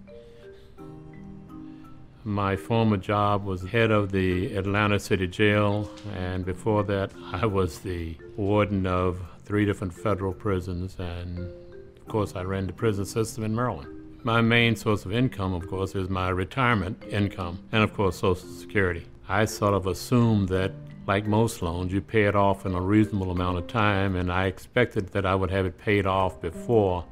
My 2.25 2.58
former 2.58 2.98
job 2.98 3.46
was 3.46 3.63
head 3.63 3.89
of 3.89 4.12
the 4.12 4.54
Atlanta 4.58 5.00
City 5.00 5.27
Jail, 5.27 5.89
and 6.13 6.46
before 6.46 6.84
that, 6.84 7.12
I 7.32 7.46
was 7.46 7.80
the 7.80 8.18
warden 8.36 8.86
of 8.86 9.22
three 9.46 9.63
different 9.63 9.94
federal 9.94 10.34
prisons, 10.34 10.98
and 11.00 11.50
of 12.08 12.12
course, 12.12 12.38
I 12.38 12.44
ran 12.44 12.68
the 12.68 12.72
prison 12.72 13.04
system 13.04 13.44
in 13.44 13.54
Maryland. 13.54 13.90
My 14.24 14.40
main 14.40 14.78
source 14.78 15.04
of 15.04 15.12
income, 15.12 15.54
of 15.54 15.68
course, 15.68 15.94
is 15.94 16.08
my 16.10 16.30
retirement 16.30 17.04
income, 17.10 17.60
and 17.74 17.84
of 17.84 17.94
course, 17.94 18.20
Social 18.20 18.48
Security. 18.48 19.06
I 19.28 19.44
sort 19.44 19.74
of 19.74 19.88
assumed 19.88 20.48
that, 20.48 20.72
like 21.06 21.28
most 21.28 21.62
loans, 21.62 21.92
you 21.92 22.00
pay 22.00 22.24
it 22.24 22.34
off 22.34 22.66
in 22.66 22.74
a 22.76 22.80
reasonable 22.80 23.32
amount 23.32 23.58
of 23.58 23.68
time, 23.68 24.16
and 24.16 24.32
I 24.32 24.46
expected 24.46 25.10
that 25.10 25.26
I 25.26 25.36
would 25.36 25.52
have 25.52 25.66
it 25.66 25.78
paid 25.78 26.06
off 26.06 26.40
before 26.40 27.04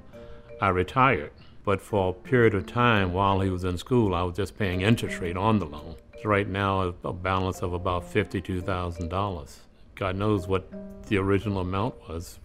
I 0.61 0.69
retired. 0.69 1.31
But 1.65 1.81
for 1.81 2.11
a 2.11 2.13
period 2.13 2.53
of 2.53 2.65
time 2.65 3.11
while 3.11 3.41
he 3.41 3.49
was 3.49 3.65
in 3.65 3.77
school, 3.77 4.15
I 4.15 4.23
was 4.23 4.37
just 4.37 4.57
paying 4.57 4.79
interest 4.79 5.19
rate 5.19 5.35
on 5.35 5.59
the 5.59 5.65
loan. 5.65 5.95
So 6.23 6.29
right 6.29 6.47
now, 6.47 6.93
a 7.03 7.11
balance 7.11 7.61
of 7.61 7.73
about 7.73 8.09
$52,000. 8.13 9.57
God 9.95 10.15
knows 10.15 10.47
what 10.47 10.71
the 11.07 11.17
original 11.17 11.59
amount 11.59 11.95
was. 12.07 12.39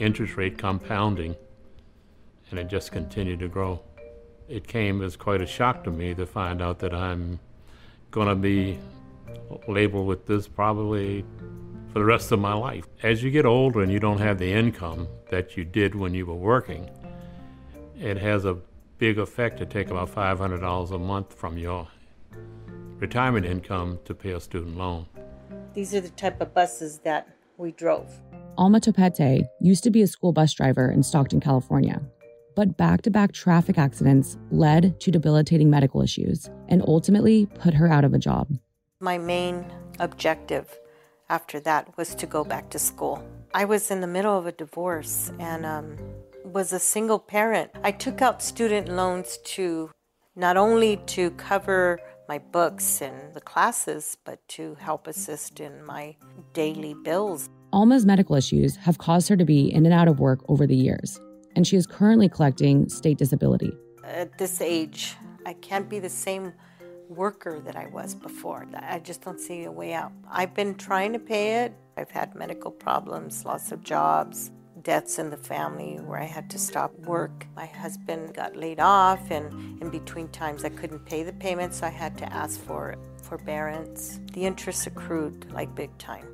Interest 0.00 0.34
rate 0.38 0.56
compounding, 0.56 1.36
and 2.48 2.58
it 2.58 2.68
just 2.68 2.90
continued 2.90 3.40
to 3.40 3.48
grow. 3.48 3.82
It 4.48 4.66
came 4.66 5.02
as 5.02 5.14
quite 5.14 5.42
a 5.42 5.46
shock 5.46 5.84
to 5.84 5.90
me 5.90 6.14
to 6.14 6.24
find 6.24 6.62
out 6.62 6.78
that 6.78 6.94
I'm 6.94 7.38
going 8.10 8.28
to 8.28 8.34
be 8.34 8.78
labeled 9.68 10.06
with 10.06 10.26
this 10.26 10.48
probably 10.48 11.22
for 11.92 11.98
the 11.98 12.04
rest 12.06 12.32
of 12.32 12.40
my 12.40 12.54
life. 12.54 12.86
As 13.02 13.22
you 13.22 13.30
get 13.30 13.44
older 13.44 13.82
and 13.82 13.92
you 13.92 14.00
don't 14.00 14.20
have 14.20 14.38
the 14.38 14.50
income 14.50 15.06
that 15.28 15.58
you 15.58 15.64
did 15.64 15.94
when 15.94 16.14
you 16.14 16.24
were 16.24 16.34
working, 16.34 16.88
it 18.00 18.16
has 18.16 18.46
a 18.46 18.56
big 18.96 19.18
effect 19.18 19.58
to 19.58 19.66
take 19.66 19.90
about 19.90 20.08
$500 20.14 20.90
a 20.90 20.98
month 20.98 21.34
from 21.34 21.58
your 21.58 21.86
retirement 22.96 23.44
income 23.44 23.98
to 24.06 24.14
pay 24.14 24.32
a 24.32 24.40
student 24.40 24.78
loan. 24.78 25.04
These 25.74 25.94
are 25.94 26.00
the 26.00 26.08
type 26.08 26.40
of 26.40 26.54
buses 26.54 27.00
that 27.00 27.28
we 27.58 27.72
drove. 27.72 28.18
Alma 28.58 28.80
Topete 28.80 29.48
used 29.60 29.84
to 29.84 29.90
be 29.90 30.02
a 30.02 30.06
school 30.06 30.32
bus 30.32 30.52
driver 30.52 30.90
in 30.90 31.02
Stockton, 31.02 31.40
California. 31.40 32.00
But 32.56 32.76
back 32.76 33.02
to 33.02 33.10
back 33.10 33.32
traffic 33.32 33.78
accidents 33.78 34.36
led 34.50 35.00
to 35.00 35.10
debilitating 35.10 35.70
medical 35.70 36.02
issues 36.02 36.50
and 36.68 36.82
ultimately 36.86 37.46
put 37.46 37.74
her 37.74 37.88
out 37.88 38.04
of 38.04 38.12
a 38.12 38.18
job. 38.18 38.48
My 39.00 39.18
main 39.18 39.64
objective 39.98 40.78
after 41.28 41.60
that 41.60 41.96
was 41.96 42.14
to 42.16 42.26
go 42.26 42.44
back 42.44 42.70
to 42.70 42.78
school. 42.78 43.24
I 43.54 43.64
was 43.64 43.90
in 43.90 44.00
the 44.00 44.06
middle 44.06 44.36
of 44.36 44.46
a 44.46 44.52
divorce 44.52 45.32
and 45.38 45.64
um, 45.64 45.96
was 46.44 46.72
a 46.72 46.78
single 46.78 47.18
parent. 47.18 47.70
I 47.82 47.92
took 47.92 48.20
out 48.20 48.42
student 48.42 48.88
loans 48.88 49.38
to 49.56 49.90
not 50.36 50.56
only 50.56 50.96
to 51.06 51.30
cover 51.32 51.98
my 52.28 52.38
books 52.38 53.00
and 53.00 53.34
the 53.34 53.40
classes, 53.40 54.16
but 54.24 54.46
to 54.48 54.76
help 54.76 55.06
assist 55.06 55.60
in 55.60 55.84
my 55.84 56.16
daily 56.52 56.94
bills. 56.94 57.48
Alma's 57.72 58.04
medical 58.04 58.34
issues 58.34 58.76
have 58.76 58.98
caused 58.98 59.28
her 59.28 59.36
to 59.36 59.44
be 59.44 59.72
in 59.72 59.86
and 59.86 59.94
out 59.94 60.08
of 60.08 60.18
work 60.18 60.40
over 60.48 60.66
the 60.66 60.76
years, 60.76 61.20
and 61.54 61.66
she 61.66 61.76
is 61.76 61.86
currently 61.86 62.28
collecting 62.28 62.88
state 62.88 63.18
disability. 63.18 63.72
At 64.04 64.38
this 64.38 64.60
age, 64.60 65.14
I 65.46 65.52
can't 65.54 65.88
be 65.88 66.00
the 66.00 66.08
same 66.08 66.52
worker 67.08 67.60
that 67.60 67.76
I 67.76 67.86
was 67.86 68.14
before. 68.14 68.66
I 68.74 68.98
just 68.98 69.22
don't 69.22 69.40
see 69.40 69.64
a 69.64 69.70
way 69.72 69.92
out. 69.92 70.12
I've 70.28 70.54
been 70.54 70.74
trying 70.74 71.12
to 71.12 71.18
pay 71.18 71.64
it. 71.64 71.72
I've 71.96 72.10
had 72.10 72.34
medical 72.34 72.70
problems, 72.70 73.44
loss 73.44 73.70
of 73.72 73.84
jobs, 73.84 74.50
deaths 74.82 75.18
in 75.18 75.30
the 75.30 75.36
family 75.36 75.96
where 75.96 76.18
I 76.18 76.24
had 76.24 76.50
to 76.50 76.58
stop 76.58 76.96
work. 77.00 77.46
My 77.54 77.66
husband 77.66 78.34
got 78.34 78.56
laid 78.56 78.80
off, 78.80 79.30
and 79.30 79.80
in 79.80 79.90
between 79.90 80.28
times 80.28 80.64
I 80.64 80.70
couldn't 80.70 81.04
pay 81.04 81.22
the 81.22 81.32
payments, 81.34 81.78
so 81.78 81.86
I 81.86 81.90
had 81.90 82.18
to 82.18 82.32
ask 82.32 82.60
for 82.60 82.96
forbearance. 83.22 84.18
The 84.32 84.44
interest 84.44 84.86
accrued 84.88 85.52
like 85.52 85.74
big 85.74 85.96
time. 85.98 86.26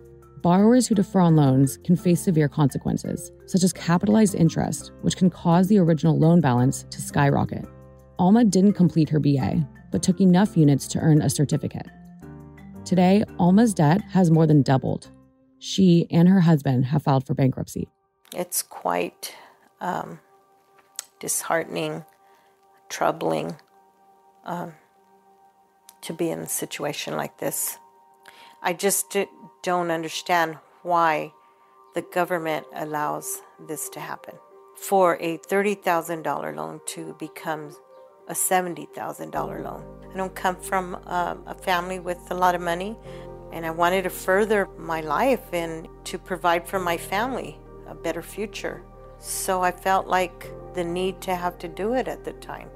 Borrowers 0.46 0.86
who 0.86 0.94
defer 0.94 1.18
on 1.18 1.34
loans 1.34 1.76
can 1.78 1.96
face 1.96 2.20
severe 2.20 2.48
consequences, 2.48 3.32
such 3.46 3.64
as 3.64 3.72
capitalized 3.72 4.36
interest, 4.36 4.92
which 5.02 5.16
can 5.16 5.28
cause 5.28 5.66
the 5.66 5.76
original 5.80 6.16
loan 6.16 6.40
balance 6.40 6.84
to 6.90 7.02
skyrocket. 7.02 7.64
Alma 8.20 8.44
didn't 8.44 8.74
complete 8.74 9.08
her 9.08 9.18
BA, 9.18 9.68
but 9.90 10.04
took 10.04 10.20
enough 10.20 10.56
units 10.56 10.86
to 10.86 11.00
earn 11.00 11.20
a 11.20 11.28
certificate. 11.28 11.88
Today, 12.84 13.24
Alma's 13.40 13.74
debt 13.74 14.02
has 14.02 14.30
more 14.30 14.46
than 14.46 14.62
doubled. 14.62 15.10
She 15.58 16.06
and 16.12 16.28
her 16.28 16.42
husband 16.42 16.84
have 16.84 17.02
filed 17.02 17.26
for 17.26 17.34
bankruptcy. 17.34 17.88
It's 18.32 18.62
quite 18.62 19.34
um, 19.80 20.20
disheartening, 21.18 22.04
troubling 22.88 23.56
um, 24.44 24.74
to 26.02 26.12
be 26.12 26.30
in 26.30 26.38
a 26.38 26.48
situation 26.48 27.16
like 27.16 27.38
this. 27.38 27.78
I 28.62 28.72
just 28.72 29.16
don't 29.62 29.90
understand 29.90 30.58
why 30.82 31.32
the 31.94 32.02
government 32.02 32.66
allows 32.74 33.42
this 33.58 33.88
to 33.90 34.00
happen. 34.00 34.34
For 34.76 35.16
a 35.20 35.38
$30,000 35.38 36.54
loan 36.54 36.80
to 36.86 37.14
become 37.18 37.74
a 38.28 38.34
$70,000 38.34 39.64
loan. 39.64 39.84
I 40.12 40.16
don't 40.16 40.34
come 40.34 40.56
from 40.56 40.96
um, 41.06 41.42
a 41.46 41.54
family 41.54 42.00
with 42.00 42.18
a 42.30 42.34
lot 42.34 42.54
of 42.54 42.60
money, 42.60 42.96
and 43.52 43.64
I 43.64 43.70
wanted 43.70 44.02
to 44.02 44.10
further 44.10 44.68
my 44.76 45.00
life 45.00 45.52
and 45.52 45.88
to 46.04 46.18
provide 46.18 46.68
for 46.68 46.78
my 46.78 46.96
family 46.96 47.58
a 47.86 47.94
better 47.94 48.22
future. 48.22 48.82
So 49.18 49.62
I 49.62 49.70
felt 49.70 50.06
like 50.06 50.50
the 50.74 50.84
need 50.84 51.20
to 51.22 51.34
have 51.34 51.58
to 51.58 51.68
do 51.68 51.94
it 51.94 52.08
at 52.08 52.24
the 52.24 52.32
time. 52.34 52.68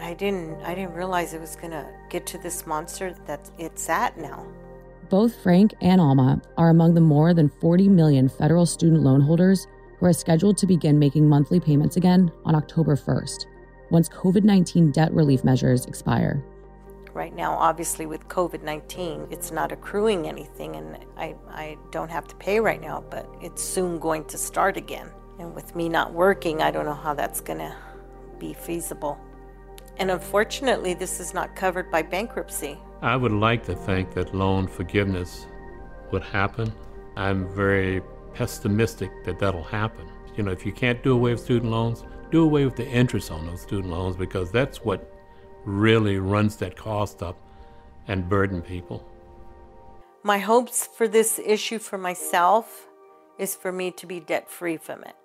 I 0.00 0.14
didn't 0.14 0.60
I 0.62 0.74
didn't 0.74 0.94
realize 0.94 1.32
it 1.32 1.40
was 1.40 1.54
going 1.54 1.70
to 1.70 1.86
get 2.08 2.26
to 2.28 2.38
this 2.38 2.66
monster 2.66 3.14
that 3.26 3.50
it's 3.58 3.88
at 3.88 4.18
now. 4.18 4.46
Both 5.12 5.42
Frank 5.42 5.74
and 5.82 6.00
Alma 6.00 6.40
are 6.56 6.70
among 6.70 6.94
the 6.94 7.02
more 7.02 7.34
than 7.34 7.50
40 7.60 7.86
million 7.90 8.30
federal 8.30 8.64
student 8.64 9.02
loan 9.02 9.20
holders 9.20 9.66
who 9.98 10.06
are 10.06 10.12
scheduled 10.14 10.56
to 10.56 10.66
begin 10.66 10.98
making 10.98 11.28
monthly 11.28 11.60
payments 11.60 11.98
again 11.98 12.32
on 12.46 12.54
October 12.54 12.96
1st, 12.96 13.44
once 13.90 14.08
COVID 14.08 14.42
19 14.42 14.90
debt 14.90 15.12
relief 15.12 15.44
measures 15.44 15.84
expire. 15.84 16.42
Right 17.12 17.36
now, 17.36 17.52
obviously, 17.52 18.06
with 18.06 18.26
COVID 18.28 18.62
19, 18.62 19.26
it's 19.30 19.52
not 19.52 19.70
accruing 19.70 20.26
anything, 20.26 20.76
and 20.76 21.04
I, 21.18 21.34
I 21.50 21.76
don't 21.90 22.10
have 22.10 22.26
to 22.28 22.36
pay 22.36 22.58
right 22.58 22.80
now, 22.80 23.04
but 23.10 23.28
it's 23.42 23.62
soon 23.62 23.98
going 23.98 24.24
to 24.24 24.38
start 24.38 24.78
again. 24.78 25.10
And 25.38 25.54
with 25.54 25.76
me 25.76 25.90
not 25.90 26.14
working, 26.14 26.62
I 26.62 26.70
don't 26.70 26.86
know 26.86 26.94
how 26.94 27.12
that's 27.12 27.42
going 27.42 27.58
to 27.58 27.76
be 28.38 28.54
feasible. 28.54 29.20
And 29.98 30.10
unfortunately, 30.10 30.94
this 30.94 31.20
is 31.20 31.34
not 31.34 31.54
covered 31.54 31.90
by 31.90 32.00
bankruptcy. 32.00 32.78
I 33.02 33.16
would 33.16 33.32
like 33.32 33.64
to 33.64 33.74
think 33.74 34.14
that 34.14 34.32
loan 34.32 34.68
forgiveness 34.68 35.46
would 36.12 36.22
happen. 36.22 36.72
I'm 37.16 37.52
very 37.52 38.00
pessimistic 38.32 39.10
that 39.24 39.40
that'll 39.40 39.64
happen. 39.64 40.06
You 40.36 40.44
know, 40.44 40.52
if 40.52 40.64
you 40.64 40.72
can't 40.72 41.02
do 41.02 41.12
away 41.12 41.32
with 41.32 41.40
student 41.40 41.72
loans, 41.72 42.04
do 42.30 42.44
away 42.44 42.64
with 42.64 42.76
the 42.76 42.88
interest 42.88 43.32
on 43.32 43.44
those 43.44 43.60
student 43.60 43.92
loans 43.92 44.16
because 44.16 44.52
that's 44.52 44.84
what 44.84 45.12
really 45.64 46.18
runs 46.18 46.54
that 46.56 46.76
cost 46.76 47.24
up 47.24 47.36
and 48.06 48.28
burden 48.28 48.62
people. 48.62 49.04
My 50.22 50.38
hopes 50.38 50.86
for 50.86 51.08
this 51.08 51.40
issue 51.44 51.80
for 51.80 51.98
myself 51.98 52.86
is 53.36 53.56
for 53.56 53.72
me 53.72 53.90
to 53.90 54.06
be 54.06 54.20
debt 54.20 54.48
free 54.48 54.76
from 54.76 55.02
it 55.02 55.16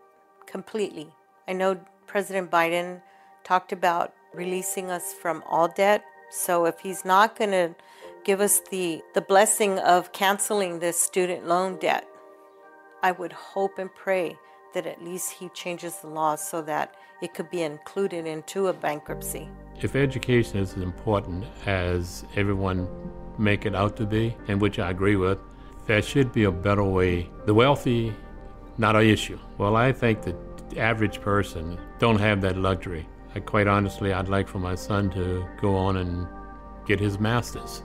completely. 0.47 1.13
I 1.47 1.53
know 1.53 1.79
President 2.07 2.49
Biden 2.49 3.03
talked 3.43 3.71
about 3.71 4.13
releasing 4.33 4.89
us 4.89 5.13
from 5.13 5.43
all 5.47 5.67
debt. 5.67 6.03
So 6.29 6.65
if 6.65 6.79
he's 6.79 7.05
not 7.05 7.37
going 7.37 7.51
to 7.51 7.75
give 8.23 8.41
us 8.41 8.61
the, 8.69 9.01
the 9.13 9.21
blessing 9.21 9.79
of 9.79 10.11
canceling 10.11 10.79
this 10.79 10.99
student 10.99 11.47
loan 11.47 11.77
debt, 11.77 12.07
I 13.01 13.11
would 13.11 13.31
hope 13.31 13.79
and 13.79 13.93
pray 13.93 14.37
that 14.73 14.85
at 14.85 15.03
least 15.03 15.31
he 15.31 15.49
changes 15.49 15.97
the 15.97 16.07
law 16.07 16.35
so 16.35 16.61
that 16.63 16.95
it 17.21 17.33
could 17.33 17.49
be 17.49 17.63
included 17.63 18.27
into 18.27 18.67
a 18.67 18.73
bankruptcy. 18.73 19.49
If 19.81 19.95
education 19.95 20.59
is 20.59 20.73
as 20.75 20.83
important 20.83 21.45
as 21.65 22.25
everyone 22.35 22.87
make 23.37 23.65
it 23.65 23.75
out 23.75 23.95
to 23.97 24.05
be, 24.05 24.35
and 24.47 24.59
which 24.59 24.79
I 24.79 24.89
agree 24.89 25.15
with, 25.15 25.39
there 25.85 26.01
should 26.01 26.33
be 26.33 26.43
a 26.43 26.51
better 26.51 26.83
way. 26.83 27.29
The 27.45 27.53
wealthy, 27.53 28.13
not 28.77 28.95
an 28.95 29.03
issue. 29.03 29.39
Well, 29.57 29.75
I 29.75 29.91
think 29.93 30.21
the 30.23 30.35
average 30.77 31.21
person 31.21 31.79
don't 31.99 32.19
have 32.19 32.41
that 32.41 32.57
luxury. 32.57 33.07
I, 33.35 33.39
quite 33.39 33.67
honestly, 33.67 34.13
I'd 34.13 34.29
like 34.29 34.47
for 34.47 34.59
my 34.59 34.75
son 34.75 35.09
to 35.11 35.45
go 35.61 35.75
on 35.75 35.97
and 35.97 36.27
get 36.85 36.99
his 36.99 37.19
master's, 37.19 37.83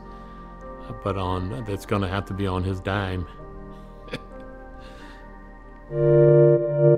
but 1.03 1.17
on 1.17 1.65
that's 1.65 1.87
going 1.87 2.03
to 2.03 2.09
have 2.09 2.25
to 2.27 2.35
be 2.35 2.47
on 2.47 2.63
his 2.65 2.81
dime. 2.81 3.27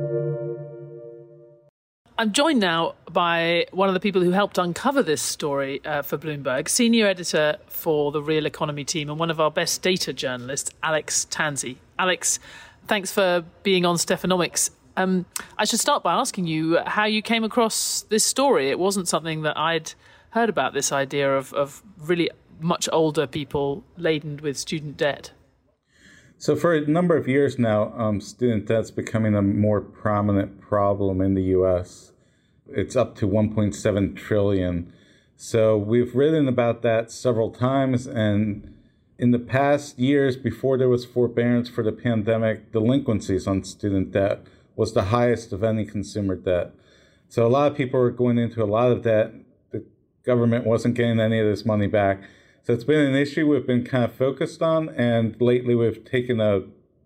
I'm 2.17 2.33
joined 2.33 2.61
now 2.61 2.95
by 3.11 3.67
one 3.73 3.89
of 3.89 3.95
the 3.95 4.01
people 4.01 4.23
who 4.23 4.31
helped 4.31 4.57
uncover 4.57 5.03
this 5.03 5.21
story 5.21 5.85
uh, 5.85 6.03
for 6.03 6.17
Bloomberg, 6.17 6.69
senior 6.69 7.07
editor 7.07 7.57
for 7.67 8.13
the 8.13 8.23
Real 8.23 8.47
Economy 8.47 8.85
team, 8.85 9.11
and 9.11 9.19
one 9.19 9.31
of 9.31 9.41
our 9.41 9.51
best 9.51 9.83
data 9.83 10.13
journalists, 10.13 10.71
Alex 10.83 11.27
Tanzi. 11.29 11.77
Alex, 11.99 12.39
thanks 12.87 13.11
for 13.11 13.45
being 13.65 13.85
on 13.85 13.97
Stephanomics. 13.97 14.71
Um, 14.97 15.27
I 15.59 15.65
should 15.65 15.81
start 15.81 16.03
by 16.03 16.15
asking 16.15 16.47
you 16.47 16.79
how 16.87 17.05
you 17.05 17.23
came 17.23 17.45
across 17.45 18.03
this 18.09 18.25
story. 18.25 18.71
It 18.71 18.79
wasn't 18.79 19.09
something 19.09 19.43
that 19.43 19.59
I'd 19.59 19.93
heard 20.31 20.49
about, 20.49 20.75
this 20.75 20.93
idea 20.93 21.37
of, 21.37 21.53
of 21.53 21.83
really 21.99 22.31
much 22.61 22.89
older 22.93 23.27
people 23.27 23.85
laden 23.97 24.39
with 24.43 24.57
student 24.57 24.97
debt. 24.97 25.33
So, 26.39 26.57
for 26.57 26.75
a 26.75 26.87
number 26.87 27.17
of 27.17 27.29
years 27.29 27.59
now, 27.59 27.93
um, 27.97 28.21
student 28.21 28.67
debt's 28.67 28.91
becoming 28.91 29.35
a 29.35 29.43
more 29.43 29.81
prominent 29.81 30.61
problem 30.61 31.21
in 31.21 31.35
the 31.35 31.43
U.S. 31.43 32.13
It's 32.69 32.97
up 32.97 33.15
to 33.17 33.29
1.7 33.29 34.17
trillion. 34.17 34.93
So, 35.37 35.77
we've 35.77 36.15
written 36.15 36.49
about 36.49 36.83
that 36.83 37.11
several 37.11 37.51
times, 37.51 38.07
and 38.07 38.75
in 39.19 39.31
the 39.31 39.39
past 39.39 39.99
years, 39.99 40.37
before 40.37 40.77
there 40.77 40.89
was 40.89 41.05
forbearance 41.05 41.69
for 41.69 41.85
the 41.85 41.93
pandemic, 41.93 42.73
delinquencies 42.73 43.47
on 43.47 43.63
student 43.63 44.11
debt 44.13 44.45
was 44.77 44.93
the 44.93 45.05
highest 45.05 45.53
of 45.53 45.63
any 45.63 45.85
consumer 45.85 46.37
debt. 46.37 46.73
So, 47.29 47.47
a 47.47 47.49
lot 47.49 47.71
of 47.71 47.77
people 47.77 48.01
were 48.01 48.11
going 48.11 48.39
into 48.39 48.63
a 48.63 48.67
lot 48.67 48.93
of 48.93 49.03
debt. 49.03 49.33
The 49.73 49.85
government 50.25 50.67
wasn't 50.67 50.95
getting 50.95 51.21
any 51.21 51.39
of 51.39 51.47
this 51.47 51.65
money 51.65 51.87
back. 51.87 52.23
So 52.65 52.73
it's 52.73 52.85
been 52.85 53.01
an 53.01 53.15
issue 53.15 53.47
we've 53.47 53.67
been 53.67 53.85
kind 53.85 54.05
of 54.05 54.15
focused 54.15 54.63
on, 54.63 54.89
and 54.89 55.39
lately 55.39 55.75
we've 55.75 56.03
taken 56.03 56.41
a 56.41 56.63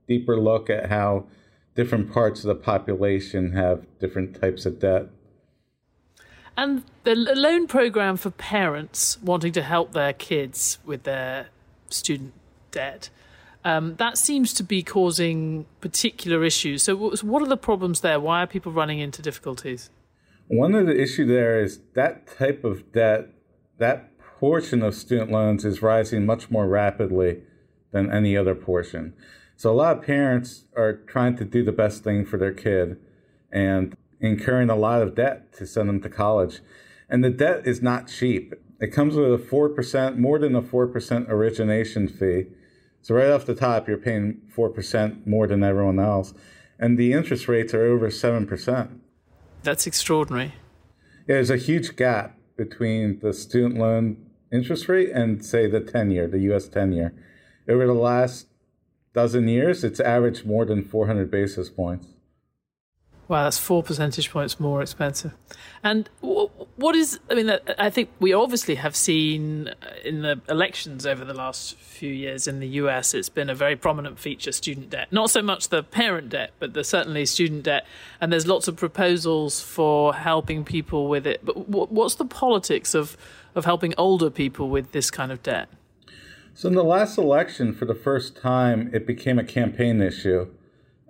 deeper 0.06 0.38
look 0.38 0.70
at 0.70 0.88
how 0.88 1.26
different 1.74 2.12
parts 2.12 2.44
of 2.44 2.46
the 2.46 2.54
population 2.54 3.54
have 3.54 3.84
different 3.98 4.40
types 4.40 4.66
of 4.66 4.78
debt. 4.78 5.08
And 6.56 6.84
the 7.02 7.16
loan 7.16 7.66
program 7.66 8.16
for 8.16 8.30
parents 8.30 9.20
wanting 9.20 9.50
to 9.52 9.62
help 9.62 9.92
their 9.92 10.12
kids 10.12 10.78
with 10.84 11.02
their 11.02 11.48
student 11.88 12.34
debt. 12.70 13.10
Um, 13.68 13.96
that 13.96 14.16
seems 14.16 14.54
to 14.54 14.62
be 14.62 14.82
causing 14.82 15.66
particular 15.82 16.42
issues. 16.42 16.82
So, 16.84 16.96
what 16.96 17.42
are 17.42 17.48
the 17.48 17.58
problems 17.58 18.00
there? 18.00 18.18
Why 18.18 18.42
are 18.42 18.46
people 18.46 18.72
running 18.72 18.98
into 18.98 19.20
difficulties? 19.20 19.90
One 20.46 20.74
of 20.74 20.86
the 20.86 20.98
issues 20.98 21.28
there 21.28 21.62
is 21.62 21.80
that 21.92 22.26
type 22.38 22.64
of 22.64 22.92
debt, 22.92 23.26
that 23.76 24.16
portion 24.40 24.82
of 24.82 24.94
student 24.94 25.30
loans 25.30 25.66
is 25.66 25.82
rising 25.82 26.24
much 26.24 26.50
more 26.50 26.66
rapidly 26.66 27.42
than 27.92 28.10
any 28.10 28.38
other 28.38 28.54
portion. 28.54 29.12
So 29.56 29.70
a 29.70 29.76
lot 29.76 29.98
of 29.98 30.02
parents 30.02 30.64
are 30.74 30.94
trying 30.94 31.36
to 31.36 31.44
do 31.44 31.62
the 31.62 31.72
best 31.72 32.02
thing 32.02 32.24
for 32.24 32.38
their 32.38 32.54
kid 32.54 32.96
and 33.52 33.94
incurring 34.18 34.70
a 34.70 34.76
lot 34.76 35.02
of 35.02 35.14
debt 35.14 35.52
to 35.58 35.66
send 35.66 35.90
them 35.90 36.00
to 36.00 36.08
college. 36.08 36.60
And 37.10 37.22
the 37.22 37.28
debt 37.28 37.66
is 37.66 37.82
not 37.82 38.08
cheap. 38.08 38.54
It 38.80 38.94
comes 38.94 39.14
with 39.14 39.34
a 39.34 39.44
4%, 39.44 40.16
more 40.16 40.38
than 40.38 40.54
a 40.54 40.62
4% 40.62 41.28
origination 41.28 42.08
fee. 42.08 42.46
So 43.08 43.14
right 43.14 43.30
off 43.30 43.46
the 43.46 43.54
top, 43.54 43.88
you're 43.88 43.96
paying 43.96 44.42
4% 44.54 45.26
more 45.26 45.46
than 45.46 45.62
everyone 45.62 45.98
else. 45.98 46.34
And 46.78 46.98
the 46.98 47.14
interest 47.14 47.48
rates 47.48 47.72
are 47.72 47.86
over 47.86 48.10
7%. 48.10 49.00
That's 49.62 49.86
extraordinary. 49.86 50.52
Yeah, 51.26 51.36
there's 51.36 51.48
a 51.48 51.56
huge 51.56 51.96
gap 51.96 52.36
between 52.58 53.20
the 53.20 53.32
student 53.32 53.78
loan 53.78 54.18
interest 54.52 54.90
rate 54.90 55.08
and 55.08 55.42
say 55.42 55.66
the 55.66 55.80
10 55.80 56.10
year, 56.10 56.28
the 56.28 56.40
US 56.52 56.68
10 56.68 56.92
year. 56.92 57.14
Over 57.66 57.86
the 57.86 57.94
last 57.94 58.48
dozen 59.14 59.48
years, 59.48 59.84
it's 59.84 60.00
averaged 60.00 60.44
more 60.44 60.66
than 60.66 60.84
400 60.84 61.30
basis 61.30 61.70
points. 61.70 62.08
Wow, 63.28 63.44
that's 63.44 63.58
four 63.58 63.82
percentage 63.82 64.30
points 64.30 64.58
more 64.58 64.80
expensive. 64.80 65.34
And 65.84 66.08
what 66.20 66.96
is, 66.96 67.20
I 67.30 67.34
mean, 67.34 67.50
I 67.78 67.90
think 67.90 68.08
we 68.18 68.32
obviously 68.32 68.76
have 68.76 68.96
seen 68.96 69.68
uh, 69.68 69.74
in 70.02 70.22
the 70.22 70.40
elections 70.48 71.04
over 71.04 71.26
the 71.26 71.34
last 71.34 71.76
few 71.76 72.10
years 72.10 72.48
in 72.48 72.58
the 72.58 72.68
US, 72.68 73.12
it's 73.12 73.28
been 73.28 73.50
a 73.50 73.54
very 73.54 73.76
prominent 73.76 74.18
feature 74.18 74.50
student 74.50 74.88
debt. 74.88 75.12
Not 75.12 75.28
so 75.28 75.42
much 75.42 75.68
the 75.68 75.82
parent 75.82 76.30
debt, 76.30 76.52
but 76.58 76.72
the, 76.72 76.82
certainly 76.82 77.26
student 77.26 77.64
debt. 77.64 77.86
And 78.18 78.32
there's 78.32 78.46
lots 78.46 78.66
of 78.66 78.76
proposals 78.76 79.60
for 79.60 80.14
helping 80.14 80.64
people 80.64 81.06
with 81.08 81.26
it. 81.26 81.44
But 81.44 81.68
what's 81.68 82.14
the 82.14 82.24
politics 82.24 82.94
of, 82.94 83.18
of 83.54 83.66
helping 83.66 83.92
older 83.98 84.30
people 84.30 84.70
with 84.70 84.92
this 84.92 85.10
kind 85.10 85.30
of 85.30 85.42
debt? 85.42 85.68
So, 86.54 86.66
in 86.66 86.74
the 86.74 86.82
last 86.82 87.18
election, 87.18 87.72
for 87.72 87.84
the 87.84 87.94
first 87.94 88.36
time, 88.36 88.90
it 88.92 89.06
became 89.06 89.38
a 89.38 89.44
campaign 89.44 90.00
issue. 90.00 90.48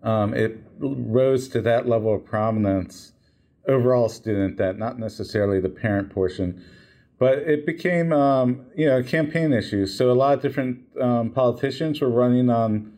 Um, 0.02 0.34
it 0.34 0.58
rose 0.78 1.48
to 1.48 1.61
that 1.62 1.88
level 1.88 2.14
of 2.14 2.24
prominence, 2.24 3.12
overall 3.66 4.08
student 4.08 4.56
debt, 4.56 4.78
not 4.78 4.98
necessarily 4.98 5.61
the 5.61 5.68
parent 5.68 6.11
portion, 6.11 6.64
but 7.18 7.38
it 7.38 7.66
became 7.66 8.12
um, 8.12 8.66
you 8.76 8.87
know 8.87 8.98
a 8.98 9.02
campaign 9.02 9.52
issue. 9.52 9.87
So 9.87 10.11
a 10.11 10.14
lot 10.14 10.34
of 10.34 10.42
different 10.42 10.80
um, 11.00 11.30
politicians 11.30 12.00
were 12.00 12.11
running 12.11 12.48
on 12.48 12.92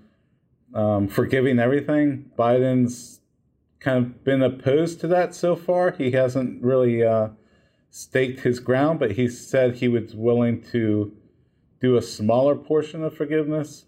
um, 0.74 1.08
forgiving 1.08 1.58
everything. 1.58 2.30
Biden's 2.38 3.20
kind 3.80 3.98
of 3.98 4.24
been 4.24 4.42
opposed 4.42 5.00
to 5.00 5.08
that 5.08 5.34
so 5.34 5.56
far. 5.56 5.92
He 5.92 6.10
hasn't 6.12 6.62
really 6.62 7.02
uh, 7.02 7.28
staked 7.90 8.40
his 8.40 8.60
ground, 8.60 8.98
but 8.98 9.12
he 9.12 9.28
said 9.28 9.76
he 9.76 9.88
was 9.88 10.14
willing 10.14 10.62
to 10.70 11.12
do 11.80 11.96
a 11.96 12.02
smaller 12.02 12.54
portion 12.54 13.02
of 13.02 13.16
forgiveness. 13.16 13.86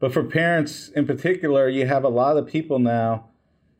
But 0.00 0.12
for 0.12 0.24
parents 0.24 0.88
in 0.88 1.06
particular, 1.06 1.68
you 1.68 1.86
have 1.86 2.02
a 2.02 2.08
lot 2.08 2.36
of 2.36 2.46
people 2.46 2.78
now 2.78 3.26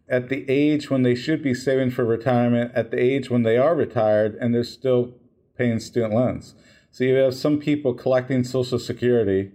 at 0.08 0.28
the 0.28 0.44
age 0.48 0.90
when 0.90 1.02
they 1.02 1.14
should 1.14 1.42
be 1.42 1.54
saving 1.54 1.90
for 1.90 2.04
retirement, 2.04 2.72
at 2.74 2.90
the 2.90 2.98
age 2.98 3.30
when 3.30 3.42
they 3.42 3.56
are 3.56 3.74
retired, 3.74 4.34
and 4.34 4.54
they're 4.54 4.64
still 4.64 5.14
paying 5.56 5.80
student 5.80 6.12
loans. 6.12 6.54
So 6.90 7.04
you 7.04 7.14
have 7.14 7.34
some 7.34 7.58
people 7.58 7.94
collecting 7.94 8.44
Social 8.44 8.78
Security, 8.78 9.52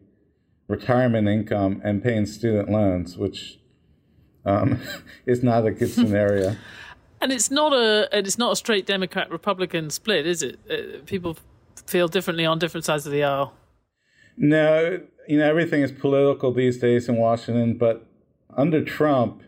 retirement 0.67 1.27
income, 1.27 1.81
and 1.83 2.01
paying 2.01 2.25
student 2.25 2.69
loans, 2.69 3.17
which 3.17 3.59
um, 4.45 4.79
is 5.25 5.43
not 5.43 5.67
a 5.67 5.71
good 5.71 5.89
scenario. 5.91 6.55
and 7.21 7.31
it's 7.31 7.51
not 7.51 7.73
a 7.73 8.07
and 8.11 8.25
it's 8.25 8.37
not 8.37 8.53
a 8.53 8.55
straight 8.55 8.85
Democrat 8.85 9.29
Republican 9.29 9.89
split, 9.89 10.25
is 10.25 10.41
it? 10.41 10.57
Uh, 10.69 11.03
people 11.05 11.37
feel 11.85 12.07
differently 12.07 12.45
on 12.45 12.57
different 12.57 12.85
sides 12.85 13.05
of 13.05 13.11
the 13.11 13.23
aisle. 13.23 13.53
No, 14.37 15.01
you 15.27 15.39
know, 15.39 15.47
everything 15.47 15.81
is 15.81 15.91
political 15.91 16.51
these 16.51 16.77
days 16.77 17.09
in 17.09 17.17
Washington, 17.17 17.77
but 17.77 18.05
under 18.55 18.83
Trump, 18.83 19.43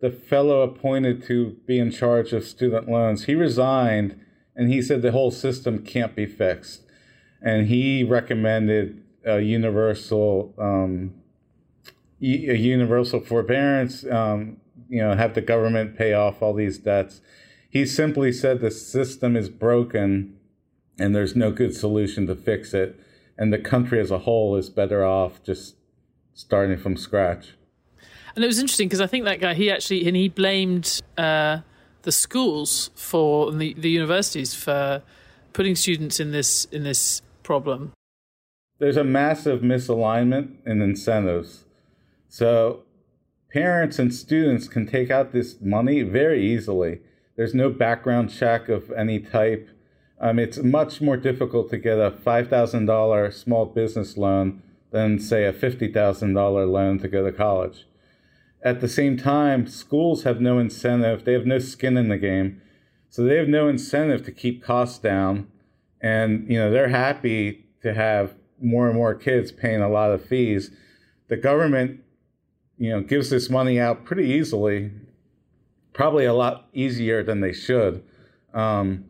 the 0.00 0.10
fellow 0.10 0.62
appointed 0.62 1.24
to 1.24 1.56
be 1.66 1.78
in 1.78 1.90
charge 1.90 2.32
of 2.32 2.44
student 2.44 2.88
loans, 2.88 3.24
he 3.24 3.34
resigned 3.34 4.20
and 4.56 4.70
he 4.70 4.82
said 4.82 5.02
the 5.02 5.12
whole 5.12 5.30
system 5.30 5.78
can't 5.78 6.14
be 6.14 6.26
fixed. 6.26 6.82
And 7.40 7.66
he 7.66 8.04
recommended 8.04 9.02
a 9.24 9.40
universal, 9.40 10.54
um, 10.58 11.14
a 12.20 12.56
universal 12.56 13.20
forbearance, 13.20 14.04
um, 14.06 14.58
you 14.88 15.00
know, 15.00 15.14
have 15.14 15.34
the 15.34 15.40
government 15.40 15.96
pay 15.96 16.12
off 16.12 16.42
all 16.42 16.54
these 16.54 16.78
debts. 16.78 17.20
He 17.68 17.86
simply 17.86 18.32
said 18.32 18.60
the 18.60 18.70
system 18.70 19.36
is 19.36 19.48
broken 19.48 20.36
and 20.98 21.14
there's 21.14 21.34
no 21.34 21.50
good 21.50 21.74
solution 21.74 22.26
to 22.26 22.36
fix 22.36 22.72
it 22.72 23.00
and 23.36 23.52
the 23.52 23.58
country 23.58 24.00
as 24.00 24.10
a 24.10 24.18
whole 24.20 24.56
is 24.56 24.70
better 24.70 25.04
off 25.04 25.42
just 25.42 25.76
starting 26.34 26.78
from 26.78 26.96
scratch. 26.96 27.54
And 28.34 28.44
it 28.44 28.46
was 28.48 28.58
interesting 28.58 28.88
because 28.88 29.00
I 29.00 29.06
think 29.06 29.24
that 29.24 29.40
guy 29.40 29.54
he 29.54 29.70
actually 29.70 30.06
and 30.06 30.16
he 30.16 30.28
blamed 30.28 31.00
uh, 31.16 31.60
the 32.02 32.12
schools 32.12 32.90
for 32.94 33.52
the, 33.52 33.74
the 33.74 33.90
universities 33.90 34.54
for 34.54 35.02
putting 35.52 35.76
students 35.76 36.18
in 36.18 36.32
this 36.32 36.64
in 36.66 36.82
this 36.82 37.22
problem. 37.42 37.92
there's 38.78 38.96
a 38.96 39.04
massive 39.04 39.60
misalignment 39.60 40.56
in 40.66 40.82
incentives. 40.82 41.64
So 42.28 42.82
parents 43.52 43.98
and 43.98 44.12
students 44.12 44.66
can 44.66 44.86
take 44.86 45.10
out 45.10 45.32
this 45.32 45.60
money 45.60 46.02
very 46.02 46.44
easily. 46.44 47.00
There's 47.36 47.54
no 47.54 47.70
background 47.70 48.30
check 48.30 48.68
of 48.68 48.90
any 48.92 49.20
type. 49.20 49.68
Um, 50.24 50.38
it's 50.38 50.56
much 50.56 51.02
more 51.02 51.18
difficult 51.18 51.68
to 51.68 51.76
get 51.76 51.98
a 51.98 52.10
$5,000 52.10 53.32
small 53.34 53.66
business 53.66 54.16
loan 54.16 54.62
than, 54.90 55.18
say, 55.18 55.44
a 55.44 55.52
$50,000 55.52 56.72
loan 56.72 56.98
to 57.00 57.08
go 57.08 57.26
to 57.26 57.30
college. 57.30 57.86
At 58.62 58.80
the 58.80 58.88
same 58.88 59.18
time, 59.18 59.66
schools 59.66 60.22
have 60.22 60.40
no 60.40 60.58
incentive, 60.58 61.26
they 61.26 61.34
have 61.34 61.44
no 61.44 61.58
skin 61.58 61.98
in 61.98 62.08
the 62.08 62.16
game. 62.16 62.62
So 63.10 63.22
they 63.22 63.36
have 63.36 63.48
no 63.48 63.68
incentive 63.68 64.24
to 64.24 64.32
keep 64.32 64.64
costs 64.64 64.98
down. 64.98 65.46
And, 66.00 66.50
you 66.50 66.58
know, 66.58 66.70
they're 66.70 66.88
happy 66.88 67.66
to 67.82 67.92
have 67.92 68.34
more 68.58 68.86
and 68.86 68.96
more 68.96 69.14
kids 69.14 69.52
paying 69.52 69.82
a 69.82 69.90
lot 69.90 70.10
of 70.10 70.24
fees. 70.24 70.70
The 71.28 71.36
government, 71.36 72.00
you 72.78 72.88
know, 72.88 73.02
gives 73.02 73.28
this 73.28 73.50
money 73.50 73.78
out 73.78 74.06
pretty 74.06 74.30
easily, 74.30 74.90
probably 75.92 76.24
a 76.24 76.32
lot 76.32 76.70
easier 76.72 77.22
than 77.22 77.42
they 77.42 77.52
should. 77.52 78.02
Um, 78.54 79.04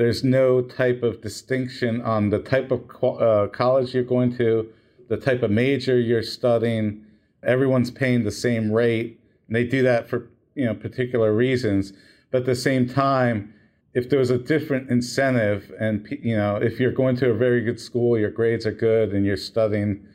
there's 0.00 0.24
no 0.24 0.62
type 0.62 1.02
of 1.02 1.20
distinction 1.20 2.00
on 2.00 2.30
the 2.30 2.38
type 2.38 2.70
of 2.70 2.80
uh, 3.02 3.48
college 3.48 3.92
you're 3.92 4.02
going 4.02 4.34
to, 4.38 4.66
the 5.10 5.18
type 5.18 5.42
of 5.42 5.50
major 5.50 6.00
you're 6.00 6.22
studying. 6.22 7.04
Everyone's 7.42 7.90
paying 7.90 8.24
the 8.24 8.30
same 8.30 8.72
rate. 8.72 9.20
And 9.46 9.54
they 9.54 9.64
do 9.64 9.82
that 9.82 10.08
for 10.08 10.30
you 10.54 10.64
know 10.64 10.74
particular 10.74 11.34
reasons. 11.34 11.92
But 12.30 12.38
at 12.38 12.46
the 12.46 12.54
same 12.54 12.88
time, 12.88 13.52
if 13.92 14.08
there 14.08 14.18
was 14.18 14.30
a 14.30 14.38
different 14.38 14.88
incentive, 14.88 15.70
and 15.78 16.08
you 16.22 16.34
know, 16.34 16.56
if 16.56 16.80
you're 16.80 16.92
going 16.92 17.16
to 17.16 17.30
a 17.30 17.34
very 17.34 17.60
good 17.60 17.78
school, 17.78 18.18
your 18.18 18.30
grades 18.30 18.64
are 18.64 18.72
good, 18.72 19.12
and 19.12 19.26
you're 19.26 19.36
studying, 19.36 20.06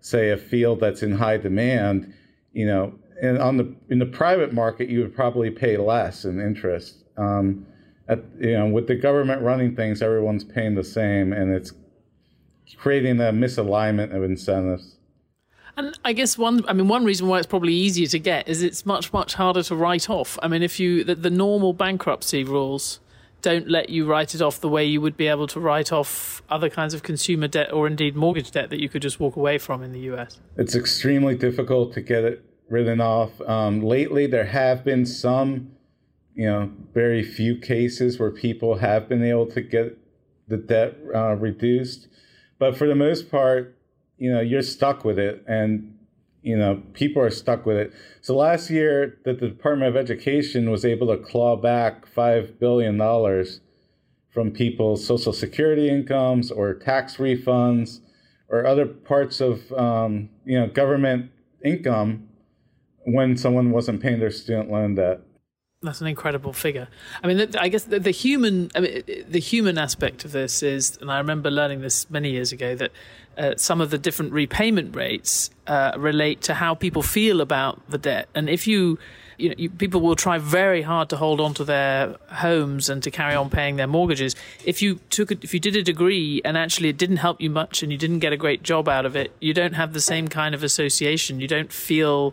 say, 0.00 0.30
a 0.30 0.36
field 0.36 0.78
that's 0.78 1.02
in 1.02 1.12
high 1.12 1.38
demand, 1.38 2.14
you 2.52 2.66
know, 2.66 2.94
and 3.20 3.38
on 3.38 3.56
the 3.56 3.74
in 3.88 3.98
the 3.98 4.06
private 4.06 4.52
market, 4.52 4.88
you 4.88 5.00
would 5.00 5.16
probably 5.16 5.50
pay 5.50 5.76
less 5.76 6.24
in 6.24 6.40
interest. 6.40 7.02
Um, 7.16 7.66
at, 8.08 8.20
you 8.38 8.52
know, 8.52 8.66
with 8.66 8.86
the 8.86 8.94
government 8.94 9.42
running 9.42 9.74
things, 9.74 10.02
everyone's 10.02 10.44
paying 10.44 10.74
the 10.74 10.84
same, 10.84 11.32
and 11.32 11.52
it's 11.52 11.72
creating 12.76 13.20
a 13.20 13.32
misalignment 13.32 14.14
of 14.14 14.22
incentives. 14.22 14.96
And 15.76 15.98
I 16.04 16.12
guess 16.14 16.38
one, 16.38 16.64
I 16.68 16.72
mean, 16.72 16.88
one 16.88 17.04
reason 17.04 17.28
why 17.28 17.38
it's 17.38 17.46
probably 17.46 17.74
easier 17.74 18.06
to 18.08 18.18
get 18.18 18.48
is 18.48 18.62
it's 18.62 18.86
much, 18.86 19.12
much 19.12 19.34
harder 19.34 19.62
to 19.64 19.76
write 19.76 20.08
off. 20.08 20.38
I 20.42 20.48
mean, 20.48 20.62
if 20.62 20.80
you, 20.80 21.04
the, 21.04 21.14
the 21.14 21.30
normal 21.30 21.74
bankruptcy 21.74 22.44
rules 22.44 23.00
don't 23.42 23.68
let 23.68 23.90
you 23.90 24.06
write 24.06 24.34
it 24.34 24.40
off 24.40 24.60
the 24.60 24.68
way 24.68 24.84
you 24.84 25.00
would 25.00 25.16
be 25.16 25.26
able 25.28 25.46
to 25.46 25.60
write 25.60 25.92
off 25.92 26.42
other 26.48 26.70
kinds 26.70 26.94
of 26.94 27.02
consumer 27.02 27.46
debt 27.46 27.72
or 27.72 27.86
indeed 27.86 28.16
mortgage 28.16 28.50
debt 28.50 28.70
that 28.70 28.80
you 28.80 28.88
could 28.88 29.02
just 29.02 29.20
walk 29.20 29.36
away 29.36 29.58
from 29.58 29.82
in 29.82 29.92
the 29.92 30.00
US. 30.12 30.40
It's 30.56 30.74
extremely 30.74 31.34
difficult 31.34 31.92
to 31.92 32.00
get 32.00 32.24
it 32.24 32.42
written 32.70 33.00
off. 33.00 33.38
Um, 33.42 33.82
lately, 33.82 34.26
there 34.26 34.46
have 34.46 34.82
been 34.82 35.04
some 35.04 35.75
you 36.36 36.46
know, 36.46 36.70
very 36.92 37.22
few 37.22 37.56
cases 37.56 38.20
where 38.20 38.30
people 38.30 38.76
have 38.76 39.08
been 39.08 39.24
able 39.24 39.46
to 39.46 39.62
get 39.62 39.98
the 40.46 40.58
debt 40.58 40.94
uh, 41.14 41.34
reduced. 41.34 42.08
But 42.58 42.76
for 42.76 42.86
the 42.86 42.94
most 42.94 43.30
part, 43.30 43.74
you 44.18 44.30
know, 44.30 44.42
you're 44.42 44.62
stuck 44.62 45.02
with 45.02 45.18
it 45.18 45.42
and, 45.48 45.96
you 46.42 46.56
know, 46.56 46.82
people 46.92 47.22
are 47.22 47.30
stuck 47.30 47.64
with 47.64 47.78
it. 47.78 47.92
So 48.20 48.36
last 48.36 48.68
year, 48.68 49.18
the, 49.24 49.32
the 49.32 49.48
Department 49.48 49.88
of 49.88 49.96
Education 49.96 50.70
was 50.70 50.84
able 50.84 51.06
to 51.08 51.16
claw 51.16 51.56
back 51.56 52.06
$5 52.14 52.58
billion 52.58 52.98
from 54.30 54.50
people's 54.50 55.06
Social 55.06 55.32
Security 55.32 55.88
incomes 55.88 56.50
or 56.50 56.74
tax 56.74 57.16
refunds 57.16 58.00
or 58.50 58.66
other 58.66 58.84
parts 58.84 59.40
of, 59.40 59.72
um, 59.72 60.28
you 60.44 60.60
know, 60.60 60.66
government 60.66 61.30
income 61.64 62.28
when 63.06 63.38
someone 63.38 63.70
wasn't 63.70 64.02
paying 64.02 64.20
their 64.20 64.30
student 64.30 64.70
loan 64.70 64.96
debt. 64.96 65.22
That's 65.86 66.00
an 66.00 66.06
incredible 66.06 66.52
figure. 66.52 66.88
I 67.22 67.26
mean, 67.26 67.48
I 67.58 67.68
guess 67.68 67.84
the, 67.84 67.98
the, 67.98 68.10
human, 68.10 68.70
I 68.74 68.80
mean, 68.80 69.02
the 69.28 69.40
human 69.40 69.78
aspect 69.78 70.24
of 70.24 70.32
this 70.32 70.62
is, 70.62 70.98
and 71.00 71.10
I 71.10 71.18
remember 71.18 71.50
learning 71.50 71.80
this 71.80 72.10
many 72.10 72.30
years 72.30 72.52
ago 72.52 72.74
that 72.74 72.92
uh, 73.38 73.54
some 73.56 73.80
of 73.80 73.90
the 73.90 73.98
different 73.98 74.32
repayment 74.32 74.94
rates 74.96 75.50
uh, 75.66 75.92
relate 75.96 76.40
to 76.42 76.54
how 76.54 76.74
people 76.74 77.02
feel 77.02 77.40
about 77.40 77.80
the 77.88 77.98
debt, 77.98 78.28
and 78.34 78.48
if 78.48 78.66
you, 78.66 78.98
you 79.36 79.50
know, 79.50 79.54
you, 79.58 79.68
people 79.68 80.00
will 80.00 80.16
try 80.16 80.38
very 80.38 80.82
hard 80.82 81.10
to 81.10 81.16
hold 81.16 81.40
on 81.40 81.52
to 81.54 81.64
their 81.64 82.16
homes 82.30 82.88
and 82.88 83.02
to 83.02 83.10
carry 83.10 83.34
on 83.34 83.50
paying 83.50 83.76
their 83.76 83.86
mortgages. 83.86 84.34
If 84.64 84.80
you 84.80 85.00
took, 85.10 85.30
a, 85.30 85.36
if 85.42 85.52
you 85.52 85.60
did 85.60 85.76
a 85.76 85.82
degree 85.82 86.40
and 86.44 86.56
actually 86.56 86.88
it 86.88 86.96
didn't 86.96 87.18
help 87.18 87.40
you 87.40 87.50
much, 87.50 87.82
and 87.82 87.92
you 87.92 87.98
didn't 87.98 88.20
get 88.20 88.32
a 88.32 88.36
great 88.36 88.62
job 88.62 88.88
out 88.88 89.04
of 89.04 89.14
it, 89.14 89.32
you 89.40 89.52
don't 89.52 89.74
have 89.74 89.92
the 89.92 90.00
same 90.00 90.28
kind 90.28 90.54
of 90.54 90.62
association. 90.62 91.40
You 91.40 91.48
don't 91.48 91.72
feel 91.72 92.32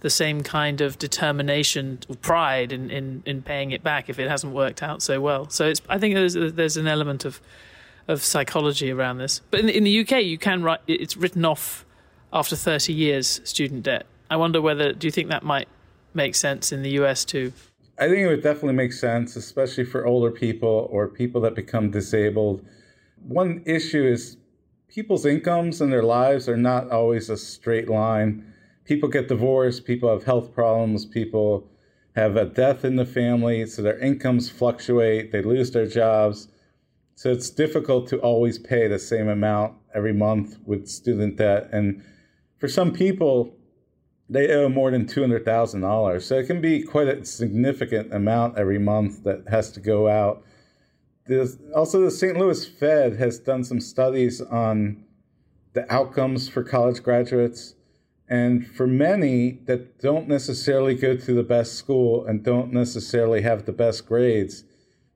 the 0.00 0.10
same 0.10 0.42
kind 0.42 0.80
of 0.80 0.98
determination 0.98 1.98
or 2.08 2.16
pride 2.16 2.72
in, 2.72 2.90
in, 2.90 3.22
in 3.26 3.42
paying 3.42 3.70
it 3.70 3.82
back 3.82 4.08
if 4.08 4.18
it 4.18 4.28
hasn't 4.28 4.52
worked 4.52 4.82
out 4.82 5.02
so 5.02 5.20
well. 5.20 5.48
So 5.50 5.66
it's 5.66 5.82
I 5.88 5.98
think 5.98 6.14
there's 6.14 6.34
there's 6.34 6.76
an 6.76 6.86
element 6.86 7.24
of 7.24 7.40
of 8.08 8.22
psychology 8.22 8.90
around 8.90 9.18
this. 9.18 9.42
But 9.50 9.60
in, 9.60 9.68
in 9.68 9.84
the 9.84 10.00
UK, 10.00 10.22
you 10.22 10.38
can 10.38 10.62
write 10.62 10.80
it's 10.86 11.16
written 11.16 11.44
off 11.44 11.84
after 12.32 12.56
30 12.56 12.92
years 12.92 13.40
student 13.44 13.82
debt. 13.82 14.06
I 14.30 14.36
wonder 14.36 14.60
whether 14.60 14.92
do 14.92 15.06
you 15.06 15.10
think 15.10 15.28
that 15.28 15.42
might 15.42 15.68
make 16.14 16.34
sense 16.34 16.72
in 16.72 16.82
the 16.82 16.90
US 17.02 17.24
too? 17.24 17.52
I 17.98 18.08
think 18.08 18.18
it 18.18 18.28
would 18.28 18.42
definitely 18.42 18.74
make 18.74 18.94
sense, 18.94 19.36
especially 19.36 19.84
for 19.84 20.06
older 20.06 20.30
people 20.30 20.88
or 20.90 21.06
people 21.06 21.42
that 21.42 21.54
become 21.54 21.90
disabled. 21.90 22.64
One 23.28 23.62
issue 23.66 24.02
is 24.02 24.38
people's 24.88 25.26
incomes 25.26 25.82
and 25.82 25.92
their 25.92 26.02
lives 26.02 26.48
are 26.48 26.56
not 26.56 26.90
always 26.90 27.28
a 27.28 27.36
straight 27.36 27.90
line 27.90 28.49
people 28.90 29.08
get 29.08 29.28
divorced, 29.28 29.84
people 29.84 30.10
have 30.10 30.24
health 30.24 30.52
problems, 30.52 31.06
people 31.06 31.70
have 32.16 32.34
a 32.34 32.44
death 32.44 32.84
in 32.84 32.96
the 32.96 33.06
family, 33.06 33.64
so 33.64 33.82
their 33.82 33.96
incomes 34.00 34.50
fluctuate, 34.50 35.30
they 35.30 35.42
lose 35.42 35.70
their 35.70 35.86
jobs. 35.86 36.48
So 37.14 37.30
it's 37.30 37.50
difficult 37.50 38.08
to 38.08 38.18
always 38.18 38.58
pay 38.58 38.88
the 38.88 38.98
same 38.98 39.28
amount 39.28 39.76
every 39.94 40.12
month 40.12 40.58
with 40.66 40.88
student 40.88 41.36
debt. 41.36 41.68
And 41.70 42.02
for 42.58 42.66
some 42.66 42.92
people, 42.92 43.54
they 44.28 44.52
owe 44.52 44.68
more 44.68 44.90
than 44.90 45.06
$200,000. 45.06 46.22
So 46.22 46.34
it 46.34 46.48
can 46.48 46.60
be 46.60 46.82
quite 46.82 47.06
a 47.06 47.24
significant 47.24 48.12
amount 48.12 48.58
every 48.58 48.80
month 48.80 49.22
that 49.22 49.44
has 49.48 49.70
to 49.70 49.80
go 49.80 50.08
out. 50.08 50.42
There's 51.26 51.58
also, 51.76 52.00
the 52.00 52.10
St. 52.10 52.36
Louis 52.36 52.66
Fed 52.66 53.18
has 53.18 53.38
done 53.38 53.62
some 53.62 53.80
studies 53.80 54.40
on 54.40 55.04
the 55.74 55.86
outcomes 55.92 56.48
for 56.48 56.64
college 56.64 57.04
graduates 57.04 57.76
and 58.30 58.64
for 58.64 58.86
many 58.86 59.58
that 59.66 59.98
don't 59.98 60.28
necessarily 60.28 60.94
go 60.94 61.16
to 61.16 61.34
the 61.34 61.42
best 61.42 61.74
school 61.74 62.24
and 62.24 62.44
don't 62.44 62.72
necessarily 62.72 63.42
have 63.42 63.66
the 63.66 63.72
best 63.72 64.06
grades, 64.06 64.62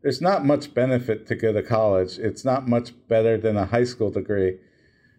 there's 0.02 0.20
not 0.20 0.44
much 0.44 0.74
benefit 0.74 1.24
to 1.28 1.36
go 1.36 1.52
to 1.52 1.62
college. 1.62 2.18
It's 2.18 2.44
not 2.44 2.68
much 2.68 2.92
better 3.06 3.38
than 3.38 3.56
a 3.56 3.66
high 3.66 3.84
school 3.84 4.10
degree. 4.10 4.58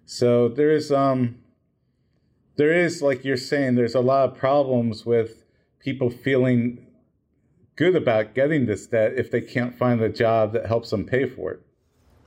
So 0.05 0.49
there 0.49 0.71
is 0.71 0.91
um 0.91 1.37
there 2.57 2.73
is 2.73 3.01
like 3.01 3.23
you're 3.23 3.37
saying 3.37 3.75
there's 3.75 3.95
a 3.95 4.01
lot 4.01 4.29
of 4.29 4.37
problems 4.37 5.05
with 5.05 5.45
people 5.79 6.09
feeling 6.09 6.85
good 7.77 7.95
about 7.95 8.35
getting 8.35 8.65
this 8.65 8.87
debt 8.87 9.13
if 9.15 9.31
they 9.31 9.41
can't 9.41 9.77
find 9.77 10.01
a 10.01 10.09
job 10.09 10.51
that 10.51 10.65
helps 10.65 10.89
them 10.89 11.05
pay 11.05 11.27
for 11.27 11.51
it. 11.51 11.61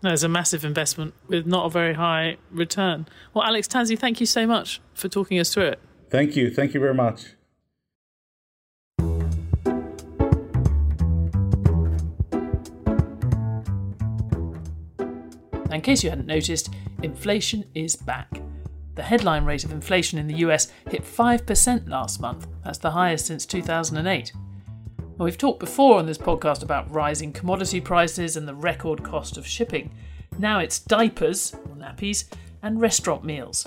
There's 0.00 0.22
a 0.22 0.28
massive 0.28 0.64
investment 0.64 1.14
with 1.26 1.46
not 1.46 1.66
a 1.66 1.70
very 1.70 1.94
high 1.94 2.36
return. 2.50 3.06
Well, 3.34 3.44
Alex 3.44 3.66
Tanzi, 3.66 3.98
thank 3.98 4.20
you 4.20 4.26
so 4.26 4.46
much 4.46 4.80
for 4.94 5.08
talking 5.08 5.40
us 5.40 5.52
through 5.52 5.66
it. 5.66 5.80
Thank 6.08 6.36
you. 6.36 6.50
Thank 6.50 6.72
you 6.72 6.80
very 6.80 6.94
much. 6.94 7.34
In 15.70 15.82
case 15.82 16.02
you 16.02 16.10
hadn't 16.10 16.26
noticed, 16.26 16.70
inflation 17.02 17.64
is 17.74 17.96
back. 17.96 18.40
The 18.94 19.02
headline 19.02 19.44
rate 19.44 19.64
of 19.64 19.72
inflation 19.72 20.18
in 20.18 20.26
the 20.26 20.36
US 20.38 20.72
hit 20.90 21.02
5% 21.02 21.88
last 21.88 22.20
month. 22.20 22.46
That's 22.64 22.78
the 22.78 22.90
highest 22.92 23.26
since 23.26 23.46
2008. 23.46 24.32
We've 25.18 25.36
talked 25.36 25.58
before 25.58 25.98
on 25.98 26.06
this 26.06 26.16
podcast 26.16 26.62
about 26.62 26.92
rising 26.94 27.32
commodity 27.32 27.80
prices 27.80 28.36
and 28.36 28.46
the 28.46 28.54
record 28.54 29.02
cost 29.02 29.36
of 29.36 29.44
shipping. 29.44 29.90
Now 30.38 30.60
it's 30.60 30.78
diapers, 30.78 31.54
or 31.54 31.74
nappies, 31.74 32.26
and 32.62 32.80
restaurant 32.80 33.24
meals. 33.24 33.66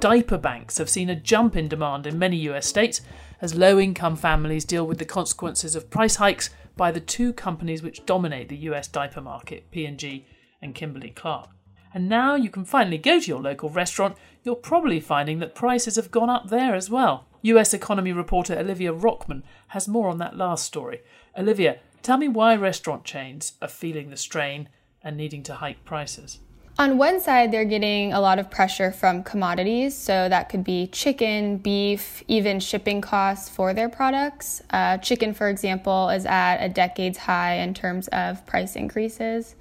Diaper 0.00 0.38
banks 0.38 0.78
have 0.78 0.88
seen 0.88 1.10
a 1.10 1.14
jump 1.14 1.54
in 1.54 1.68
demand 1.68 2.06
in 2.06 2.18
many 2.18 2.38
US 2.48 2.66
states 2.66 3.02
as 3.42 3.54
low 3.54 3.78
income 3.78 4.16
families 4.16 4.64
deal 4.64 4.86
with 4.86 4.96
the 4.96 5.04
consequences 5.04 5.76
of 5.76 5.90
price 5.90 6.16
hikes 6.16 6.48
by 6.78 6.90
the 6.90 7.00
two 7.00 7.34
companies 7.34 7.82
which 7.82 8.06
dominate 8.06 8.48
the 8.48 8.56
US 8.70 8.88
diaper 8.88 9.20
market, 9.20 9.70
P&G 9.70 10.24
and 10.62 10.74
Kimberly 10.74 11.10
Clark. 11.10 11.50
And 11.92 12.08
now 12.08 12.36
you 12.36 12.48
can 12.48 12.64
finally 12.64 12.98
go 12.98 13.20
to 13.20 13.26
your 13.26 13.42
local 13.42 13.68
restaurant, 13.68 14.16
you're 14.44 14.54
probably 14.54 15.00
finding 15.00 15.40
that 15.40 15.54
prices 15.54 15.96
have 15.96 16.10
gone 16.10 16.30
up 16.30 16.48
there 16.48 16.74
as 16.74 16.88
well. 16.88 17.26
US 17.54 17.72
economy 17.72 18.12
reporter 18.12 18.58
Olivia 18.58 18.92
Rockeman 18.92 19.44
has 19.68 19.86
more 19.86 20.08
on 20.08 20.18
that 20.18 20.36
last 20.36 20.64
story. 20.64 21.02
Olivia, 21.36 21.78
tell 22.02 22.16
me 22.16 22.28
why 22.28 22.56
restaurant 22.56 23.04
chains 23.04 23.52
are 23.62 23.68
feeling 23.68 24.10
the 24.10 24.16
strain 24.16 24.68
and 25.02 25.16
needing 25.16 25.42
to 25.44 25.54
hike 25.54 25.84
prices. 25.84 26.40
On 26.78 26.98
one 26.98 27.20
side, 27.20 27.52
they're 27.52 27.64
getting 27.64 28.12
a 28.12 28.20
lot 28.20 28.38
of 28.38 28.50
pressure 28.50 28.92
from 28.92 29.22
commodities. 29.22 29.96
So 29.96 30.28
that 30.28 30.50
could 30.50 30.62
be 30.62 30.88
chicken, 30.88 31.56
beef, 31.56 32.22
even 32.28 32.60
shipping 32.60 33.00
costs 33.00 33.48
for 33.48 33.72
their 33.72 33.88
products. 33.88 34.62
Uh, 34.70 34.98
chicken, 34.98 35.32
for 35.32 35.48
example, 35.48 36.10
is 36.10 36.26
at 36.26 36.58
a 36.62 36.68
decade's 36.68 37.16
high 37.16 37.54
in 37.54 37.72
terms 37.72 38.08
of 38.08 38.44
price 38.44 38.76
increases. 38.76 39.54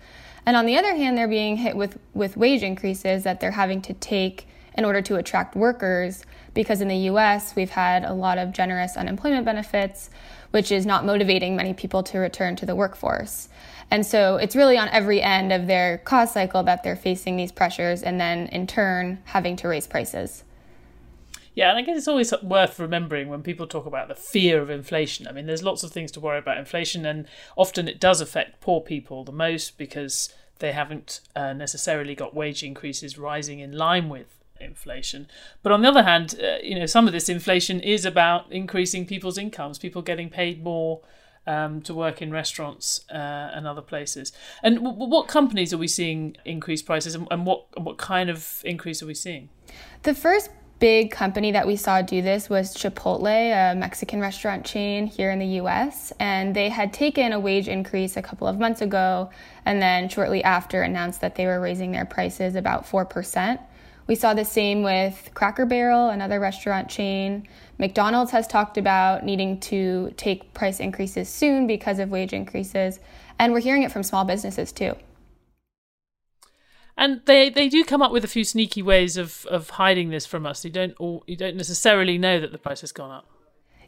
And 0.45 0.57
on 0.57 0.65
the 0.65 0.77
other 0.77 0.93
hand, 0.93 1.17
they're 1.17 1.27
being 1.29 1.55
hit 1.55 1.77
with, 1.77 1.97
with 2.13 2.35
wage 2.35 2.63
increases 2.63 3.23
that 3.23 3.39
they're 3.39 3.51
having 3.51 3.81
to 3.83 3.93
take 3.93 4.47
in 4.75 4.85
order 4.85 5.01
to 5.01 5.15
attract 5.15 5.55
workers. 5.55 6.23
Because 6.53 6.81
in 6.81 6.87
the 6.87 7.09
US, 7.09 7.55
we've 7.55 7.71
had 7.71 8.03
a 8.03 8.13
lot 8.13 8.37
of 8.37 8.51
generous 8.51 8.95
unemployment 8.95 9.45
benefits, 9.45 10.09
which 10.51 10.71
is 10.71 10.85
not 10.85 11.05
motivating 11.05 11.55
many 11.55 11.73
people 11.73 12.03
to 12.03 12.19
return 12.19 12.55
to 12.57 12.65
the 12.65 12.75
workforce. 12.75 13.49
And 13.91 14.05
so 14.05 14.37
it's 14.37 14.55
really 14.55 14.77
on 14.77 14.89
every 14.89 15.21
end 15.21 15.51
of 15.51 15.67
their 15.67 15.99
cost 15.99 16.33
cycle 16.33 16.63
that 16.63 16.83
they're 16.83 16.95
facing 16.95 17.37
these 17.37 17.51
pressures 17.51 18.03
and 18.03 18.19
then 18.19 18.47
in 18.47 18.67
turn 18.67 19.19
having 19.25 19.55
to 19.57 19.67
raise 19.67 19.87
prices. 19.87 20.43
Yeah, 21.53 21.69
and 21.69 21.77
I 21.77 21.83
guess 21.83 21.97
it's 21.97 22.07
always 22.09 22.33
worth 22.43 22.79
remembering 22.79 23.29
when 23.29 23.41
people 23.41 23.65
talk 23.65 23.85
about 23.85 24.09
the 24.09 24.15
fear 24.15 24.61
of 24.61 24.69
inflation. 24.69 25.25
I 25.25 25.31
mean, 25.31 25.45
there's 25.45 25.63
lots 25.63 25.83
of 25.83 25.91
things 25.91 26.11
to 26.11 26.19
worry 26.19 26.37
about 26.37 26.57
inflation, 26.57 27.05
and 27.05 27.27
often 27.55 27.87
it 27.87 28.01
does 28.01 28.19
affect 28.19 28.59
poor 28.59 28.81
people 28.81 29.23
the 29.23 29.31
most 29.31 29.77
because 29.77 30.33
they 30.59 30.73
haven't 30.73 31.21
uh, 31.33 31.53
necessarily 31.53 32.13
got 32.13 32.35
wage 32.35 32.61
increases 32.61 33.17
rising 33.17 33.59
in 33.59 33.71
line 33.71 34.09
with 34.09 34.43
inflation. 34.59 35.27
But 35.63 35.71
on 35.71 35.81
the 35.81 35.87
other 35.87 36.03
hand, 36.03 36.35
uh, 36.41 36.57
you 36.63 36.77
know, 36.77 36.85
some 36.85 37.07
of 37.07 37.13
this 37.13 37.29
inflation 37.29 37.79
is 37.79 38.05
about 38.05 38.51
increasing 38.51 39.05
people's 39.05 39.37
incomes, 39.37 39.77
people 39.77 40.01
getting 40.01 40.29
paid 40.29 40.63
more 40.63 41.01
um, 41.47 41.81
to 41.81 41.93
work 41.93 42.21
in 42.21 42.31
restaurants 42.31 43.05
uh, 43.11 43.13
and 43.53 43.67
other 43.67 43.81
places. 43.81 44.31
And 44.63 44.77
w- 44.77 44.95
what 44.97 45.27
companies 45.27 45.73
are 45.73 45.77
we 45.77 45.87
seeing 45.87 46.37
increase 46.45 46.81
prices, 46.81 47.15
and, 47.15 47.27
and 47.29 47.45
what 47.45 47.65
what 47.79 47.97
kind 47.97 48.29
of 48.29 48.61
increase 48.65 49.03
are 49.03 49.07
we 49.07 49.13
seeing? 49.13 49.49
The 50.03 50.15
first 50.15 50.49
big 50.79 51.09
company 51.09 51.51
that 51.51 51.65
we 51.65 51.75
saw 51.75 52.01
do 52.01 52.21
this 52.21 52.49
was 52.49 52.75
Chipotle, 52.75 53.25
a 53.27 53.75
Mexican 53.75 54.19
restaurant 54.19 54.65
chain 54.65 55.07
here 55.07 55.31
in 55.31 55.39
the 55.39 55.59
US. 55.61 56.11
And 56.19 56.55
they 56.55 56.69
had 56.69 56.93
taken 56.93 57.31
a 57.31 57.39
wage 57.39 57.67
increase 57.67 58.17
a 58.17 58.21
couple 58.21 58.47
of 58.47 58.59
months 58.59 58.81
ago 58.81 59.29
and 59.65 59.81
then 59.81 60.09
shortly 60.09 60.43
after 60.43 60.81
announced 60.81 61.21
that 61.21 61.35
they 61.35 61.45
were 61.45 61.59
raising 61.59 61.91
their 61.91 62.05
prices 62.05 62.55
about 62.55 62.85
4%. 62.85 63.59
We 64.07 64.15
saw 64.15 64.33
the 64.33 64.45
same 64.45 64.83
with 64.83 65.31
Cracker 65.33 65.65
Barrel, 65.65 66.09
another 66.09 66.39
restaurant 66.39 66.89
chain. 66.89 67.47
McDonald's 67.79 68.31
has 68.31 68.45
talked 68.45 68.77
about 68.77 69.23
needing 69.23 69.59
to 69.61 70.13
take 70.15 70.53
price 70.53 70.79
increases 70.79 71.27
soon 71.27 71.65
because 71.65 71.97
of 71.97 72.09
wage 72.09 72.31
increases, 72.31 72.99
and 73.39 73.51
we're 73.51 73.61
hearing 73.61 73.83
it 73.83 73.91
from 73.91 74.03
small 74.03 74.23
businesses 74.23 74.71
too. 74.71 74.95
And 76.97 77.21
they, 77.25 77.49
they 77.49 77.67
do 77.67 77.83
come 77.83 78.01
up 78.01 78.11
with 78.11 78.23
a 78.23 78.27
few 78.27 78.43
sneaky 78.43 78.81
ways 78.81 79.17
of, 79.17 79.45
of 79.47 79.71
hiding 79.71 80.11
this 80.11 80.25
from 80.25 80.45
us. 80.45 80.63
You 80.63 80.71
don't 80.71 80.93
all, 80.97 81.23
you 81.27 81.35
don't 81.35 81.57
necessarily 81.57 82.17
know 82.17 82.39
that 82.39 82.51
the 82.51 82.57
price 82.57 82.81
has 82.81 82.91
gone 82.91 83.11
up. 83.11 83.25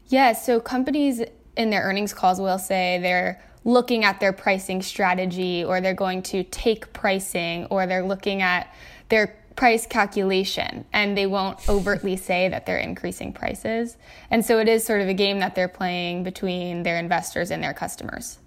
Yeah, 0.08 0.32
so 0.32 0.60
companies 0.60 1.22
in 1.56 1.70
their 1.70 1.82
earnings 1.82 2.12
calls 2.12 2.40
will 2.40 2.58
say 2.58 2.98
they're 3.00 3.42
looking 3.64 4.04
at 4.04 4.20
their 4.20 4.32
pricing 4.32 4.82
strategy 4.82 5.64
or 5.64 5.80
they're 5.80 5.94
going 5.94 6.22
to 6.22 6.42
take 6.44 6.92
pricing 6.92 7.66
or 7.66 7.86
they're 7.86 8.04
looking 8.04 8.42
at 8.42 8.72
their 9.08 9.37
price 9.58 9.88
calculation 9.88 10.84
and 10.92 11.18
they 11.18 11.26
won't 11.26 11.68
overtly 11.68 12.16
say 12.16 12.48
that 12.48 12.64
they're 12.64 12.78
increasing 12.78 13.32
prices. 13.32 13.96
And 14.30 14.44
so 14.44 14.60
it 14.60 14.68
is 14.68 14.84
sort 14.84 15.00
of 15.00 15.08
a 15.08 15.14
game 15.14 15.40
that 15.40 15.56
they're 15.56 15.66
playing 15.66 16.22
between 16.22 16.84
their 16.84 16.96
investors 16.96 17.50
and 17.50 17.60
their 17.60 17.74
customers. 17.74 18.38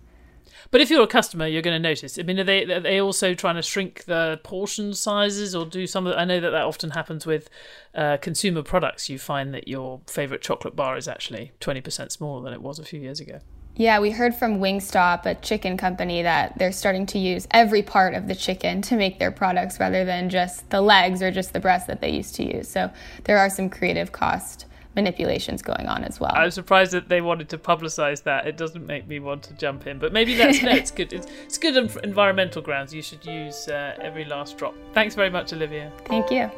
But 0.71 0.79
if 0.79 0.89
you're 0.89 1.03
a 1.03 1.07
customer, 1.07 1.47
you're 1.47 1.61
going 1.61 1.75
to 1.75 1.89
notice. 1.89 2.17
I 2.17 2.23
mean, 2.23 2.39
are 2.39 2.45
they 2.45 2.63
are 2.63 2.79
they 2.79 3.01
also 3.01 3.33
trying 3.33 3.55
to 3.55 3.61
shrink 3.61 4.05
the 4.05 4.39
portion 4.43 4.93
sizes 4.93 5.53
or 5.53 5.65
do 5.65 5.85
some 5.85 6.07
of? 6.07 6.15
I 6.15 6.23
know 6.23 6.39
that 6.39 6.51
that 6.51 6.63
often 6.63 6.91
happens 6.91 7.25
with 7.25 7.49
uh, 7.93 8.15
consumer 8.21 8.63
products. 8.63 9.09
You 9.09 9.19
find 9.19 9.53
that 9.53 9.67
your 9.67 9.99
favorite 10.07 10.41
chocolate 10.41 10.77
bar 10.77 10.95
is 10.95 11.09
actually 11.09 11.51
twenty 11.59 11.81
percent 11.81 12.13
smaller 12.13 12.41
than 12.41 12.53
it 12.53 12.61
was 12.61 12.79
a 12.79 12.85
few 12.85 13.01
years 13.01 13.19
ago. 13.19 13.39
Yeah, 13.75 13.99
we 13.99 14.11
heard 14.11 14.35
from 14.35 14.59
Wingstop, 14.59 15.25
a 15.25 15.35
chicken 15.35 15.77
company, 15.77 16.23
that 16.23 16.57
they're 16.57 16.71
starting 16.71 17.05
to 17.07 17.19
use 17.19 17.47
every 17.51 17.81
part 17.81 18.13
of 18.13 18.27
the 18.27 18.35
chicken 18.35 18.81
to 18.83 18.97
make 18.97 19.17
their 19.17 19.31
products 19.31 19.79
rather 19.79 20.03
than 20.03 20.29
just 20.29 20.69
the 20.69 20.81
legs 20.81 21.21
or 21.21 21.31
just 21.31 21.53
the 21.53 21.59
breast 21.59 21.87
that 21.87 22.01
they 22.01 22.09
used 22.09 22.35
to 22.35 22.57
use. 22.57 22.67
So 22.67 22.91
there 23.23 23.37
are 23.37 23.49
some 23.49 23.69
creative 23.69 24.11
cost 24.11 24.65
manipulations 24.95 25.61
going 25.61 25.87
on 25.87 26.03
as 26.03 26.19
well. 26.19 26.31
I'm 26.33 26.51
surprised 26.51 26.91
that 26.91 27.07
they 27.07 27.21
wanted 27.21 27.47
to 27.49 27.57
publicize 27.57 28.23
that. 28.23 28.45
It 28.45 28.57
doesn't 28.57 28.85
make 28.85 29.07
me 29.07 29.19
want 29.19 29.43
to 29.43 29.53
jump 29.53 29.87
in, 29.87 29.99
but 29.99 30.11
maybe 30.11 30.35
that's 30.35 30.61
no, 30.61 30.71
it's 30.71 30.91
good. 30.91 31.13
It's, 31.13 31.27
it's 31.45 31.57
good 31.57 31.77
on 31.77 31.89
environmental 32.03 32.61
grounds. 32.61 32.93
You 32.93 33.01
should 33.01 33.25
use 33.25 33.67
uh, 33.69 33.95
every 34.01 34.25
last 34.25 34.57
drop. 34.57 34.75
Thanks 34.93 35.15
very 35.15 35.29
much, 35.29 35.53
Olivia. 35.53 35.91
Thank 36.05 36.29
you. 36.29 36.51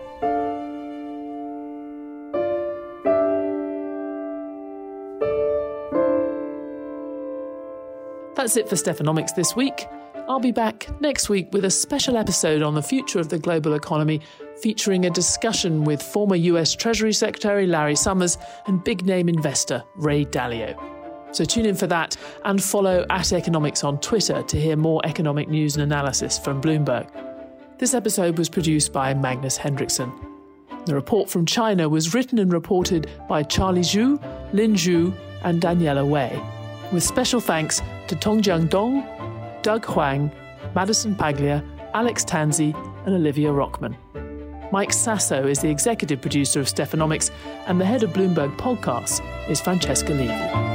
That's 8.44 8.58
it 8.58 8.68
for 8.68 8.76
Stephanomics 8.76 9.34
this 9.34 9.56
week. 9.56 9.88
I'll 10.28 10.38
be 10.38 10.52
back 10.52 10.90
next 11.00 11.30
week 11.30 11.48
with 11.54 11.64
a 11.64 11.72
special 11.72 12.18
episode 12.18 12.62
on 12.62 12.76
the 12.76 12.82
future 12.82 13.18
of 13.18 13.30
the 13.30 13.40
global 13.40 13.74
economy, 13.74 14.20
featuring 14.62 15.06
a 15.06 15.10
discussion 15.10 15.86
with 15.86 16.04
former 16.04 16.36
US 16.36 16.76
Treasury 16.76 17.14
Secretary 17.14 17.66
Larry 17.66 17.96
Summers 17.96 18.38
and 18.68 18.84
big 18.84 19.06
name 19.06 19.30
investor 19.30 19.82
Ray 19.96 20.26
Dalio. 20.26 20.78
So 21.34 21.46
tune 21.46 21.66
in 21.66 21.76
for 21.76 21.88
that 21.88 22.18
and 22.44 22.62
follow 22.62 23.06
at 23.10 23.32
Economics 23.32 23.86
on 23.86 23.98
Twitter 24.02 24.44
to 24.44 24.60
hear 24.60 24.76
more 24.76 25.00
economic 25.06 25.48
news 25.48 25.78
and 25.78 25.84
analysis 25.84 26.38
from 26.38 26.62
Bloomberg. 26.62 27.10
This 27.78 27.94
episode 27.94 28.38
was 28.38 28.50
produced 28.50 28.92
by 28.92 29.14
Magnus 29.14 29.58
Hendrickson. 29.58 30.12
The 30.86 30.96
report 30.96 31.30
from 31.30 31.46
China 31.46 31.88
was 31.88 32.14
written 32.14 32.40
and 32.40 32.52
reported 32.52 33.10
by 33.30 33.44
Charlie 33.44 33.84
Zhu, 33.84 34.22
Lin 34.52 34.74
Zhu, 34.74 35.14
and 35.44 35.62
Daniela 35.62 36.06
Wei 36.06 36.42
with 36.94 37.04
special 37.04 37.40
thanks 37.42 37.82
to 38.14 38.30
Tongjiang 38.30 38.70
Dong, 38.70 39.04
Doug 39.62 39.86
Huang, 39.86 40.32
Madison 40.76 41.16
Paglia, 41.16 41.64
Alex 41.94 42.24
Tanzi, 42.24 42.74
and 43.06 43.16
Olivia 43.16 43.52
Rockeman. 43.52 43.98
Mike 44.72 44.94
Sasso 44.94 45.48
is 45.48 45.60
the 45.60 45.70
executive 45.70 46.22
producer 46.22 46.60
of 46.60 46.68
Stephanomics, 46.68 47.32
and 47.68 47.80
the 47.80 47.86
head 47.86 48.04
of 48.04 48.12
Bloomberg 48.12 48.56
Podcasts 48.58 49.22
is 49.50 49.62
Francesca 49.62 50.14
Levy. 50.14 50.73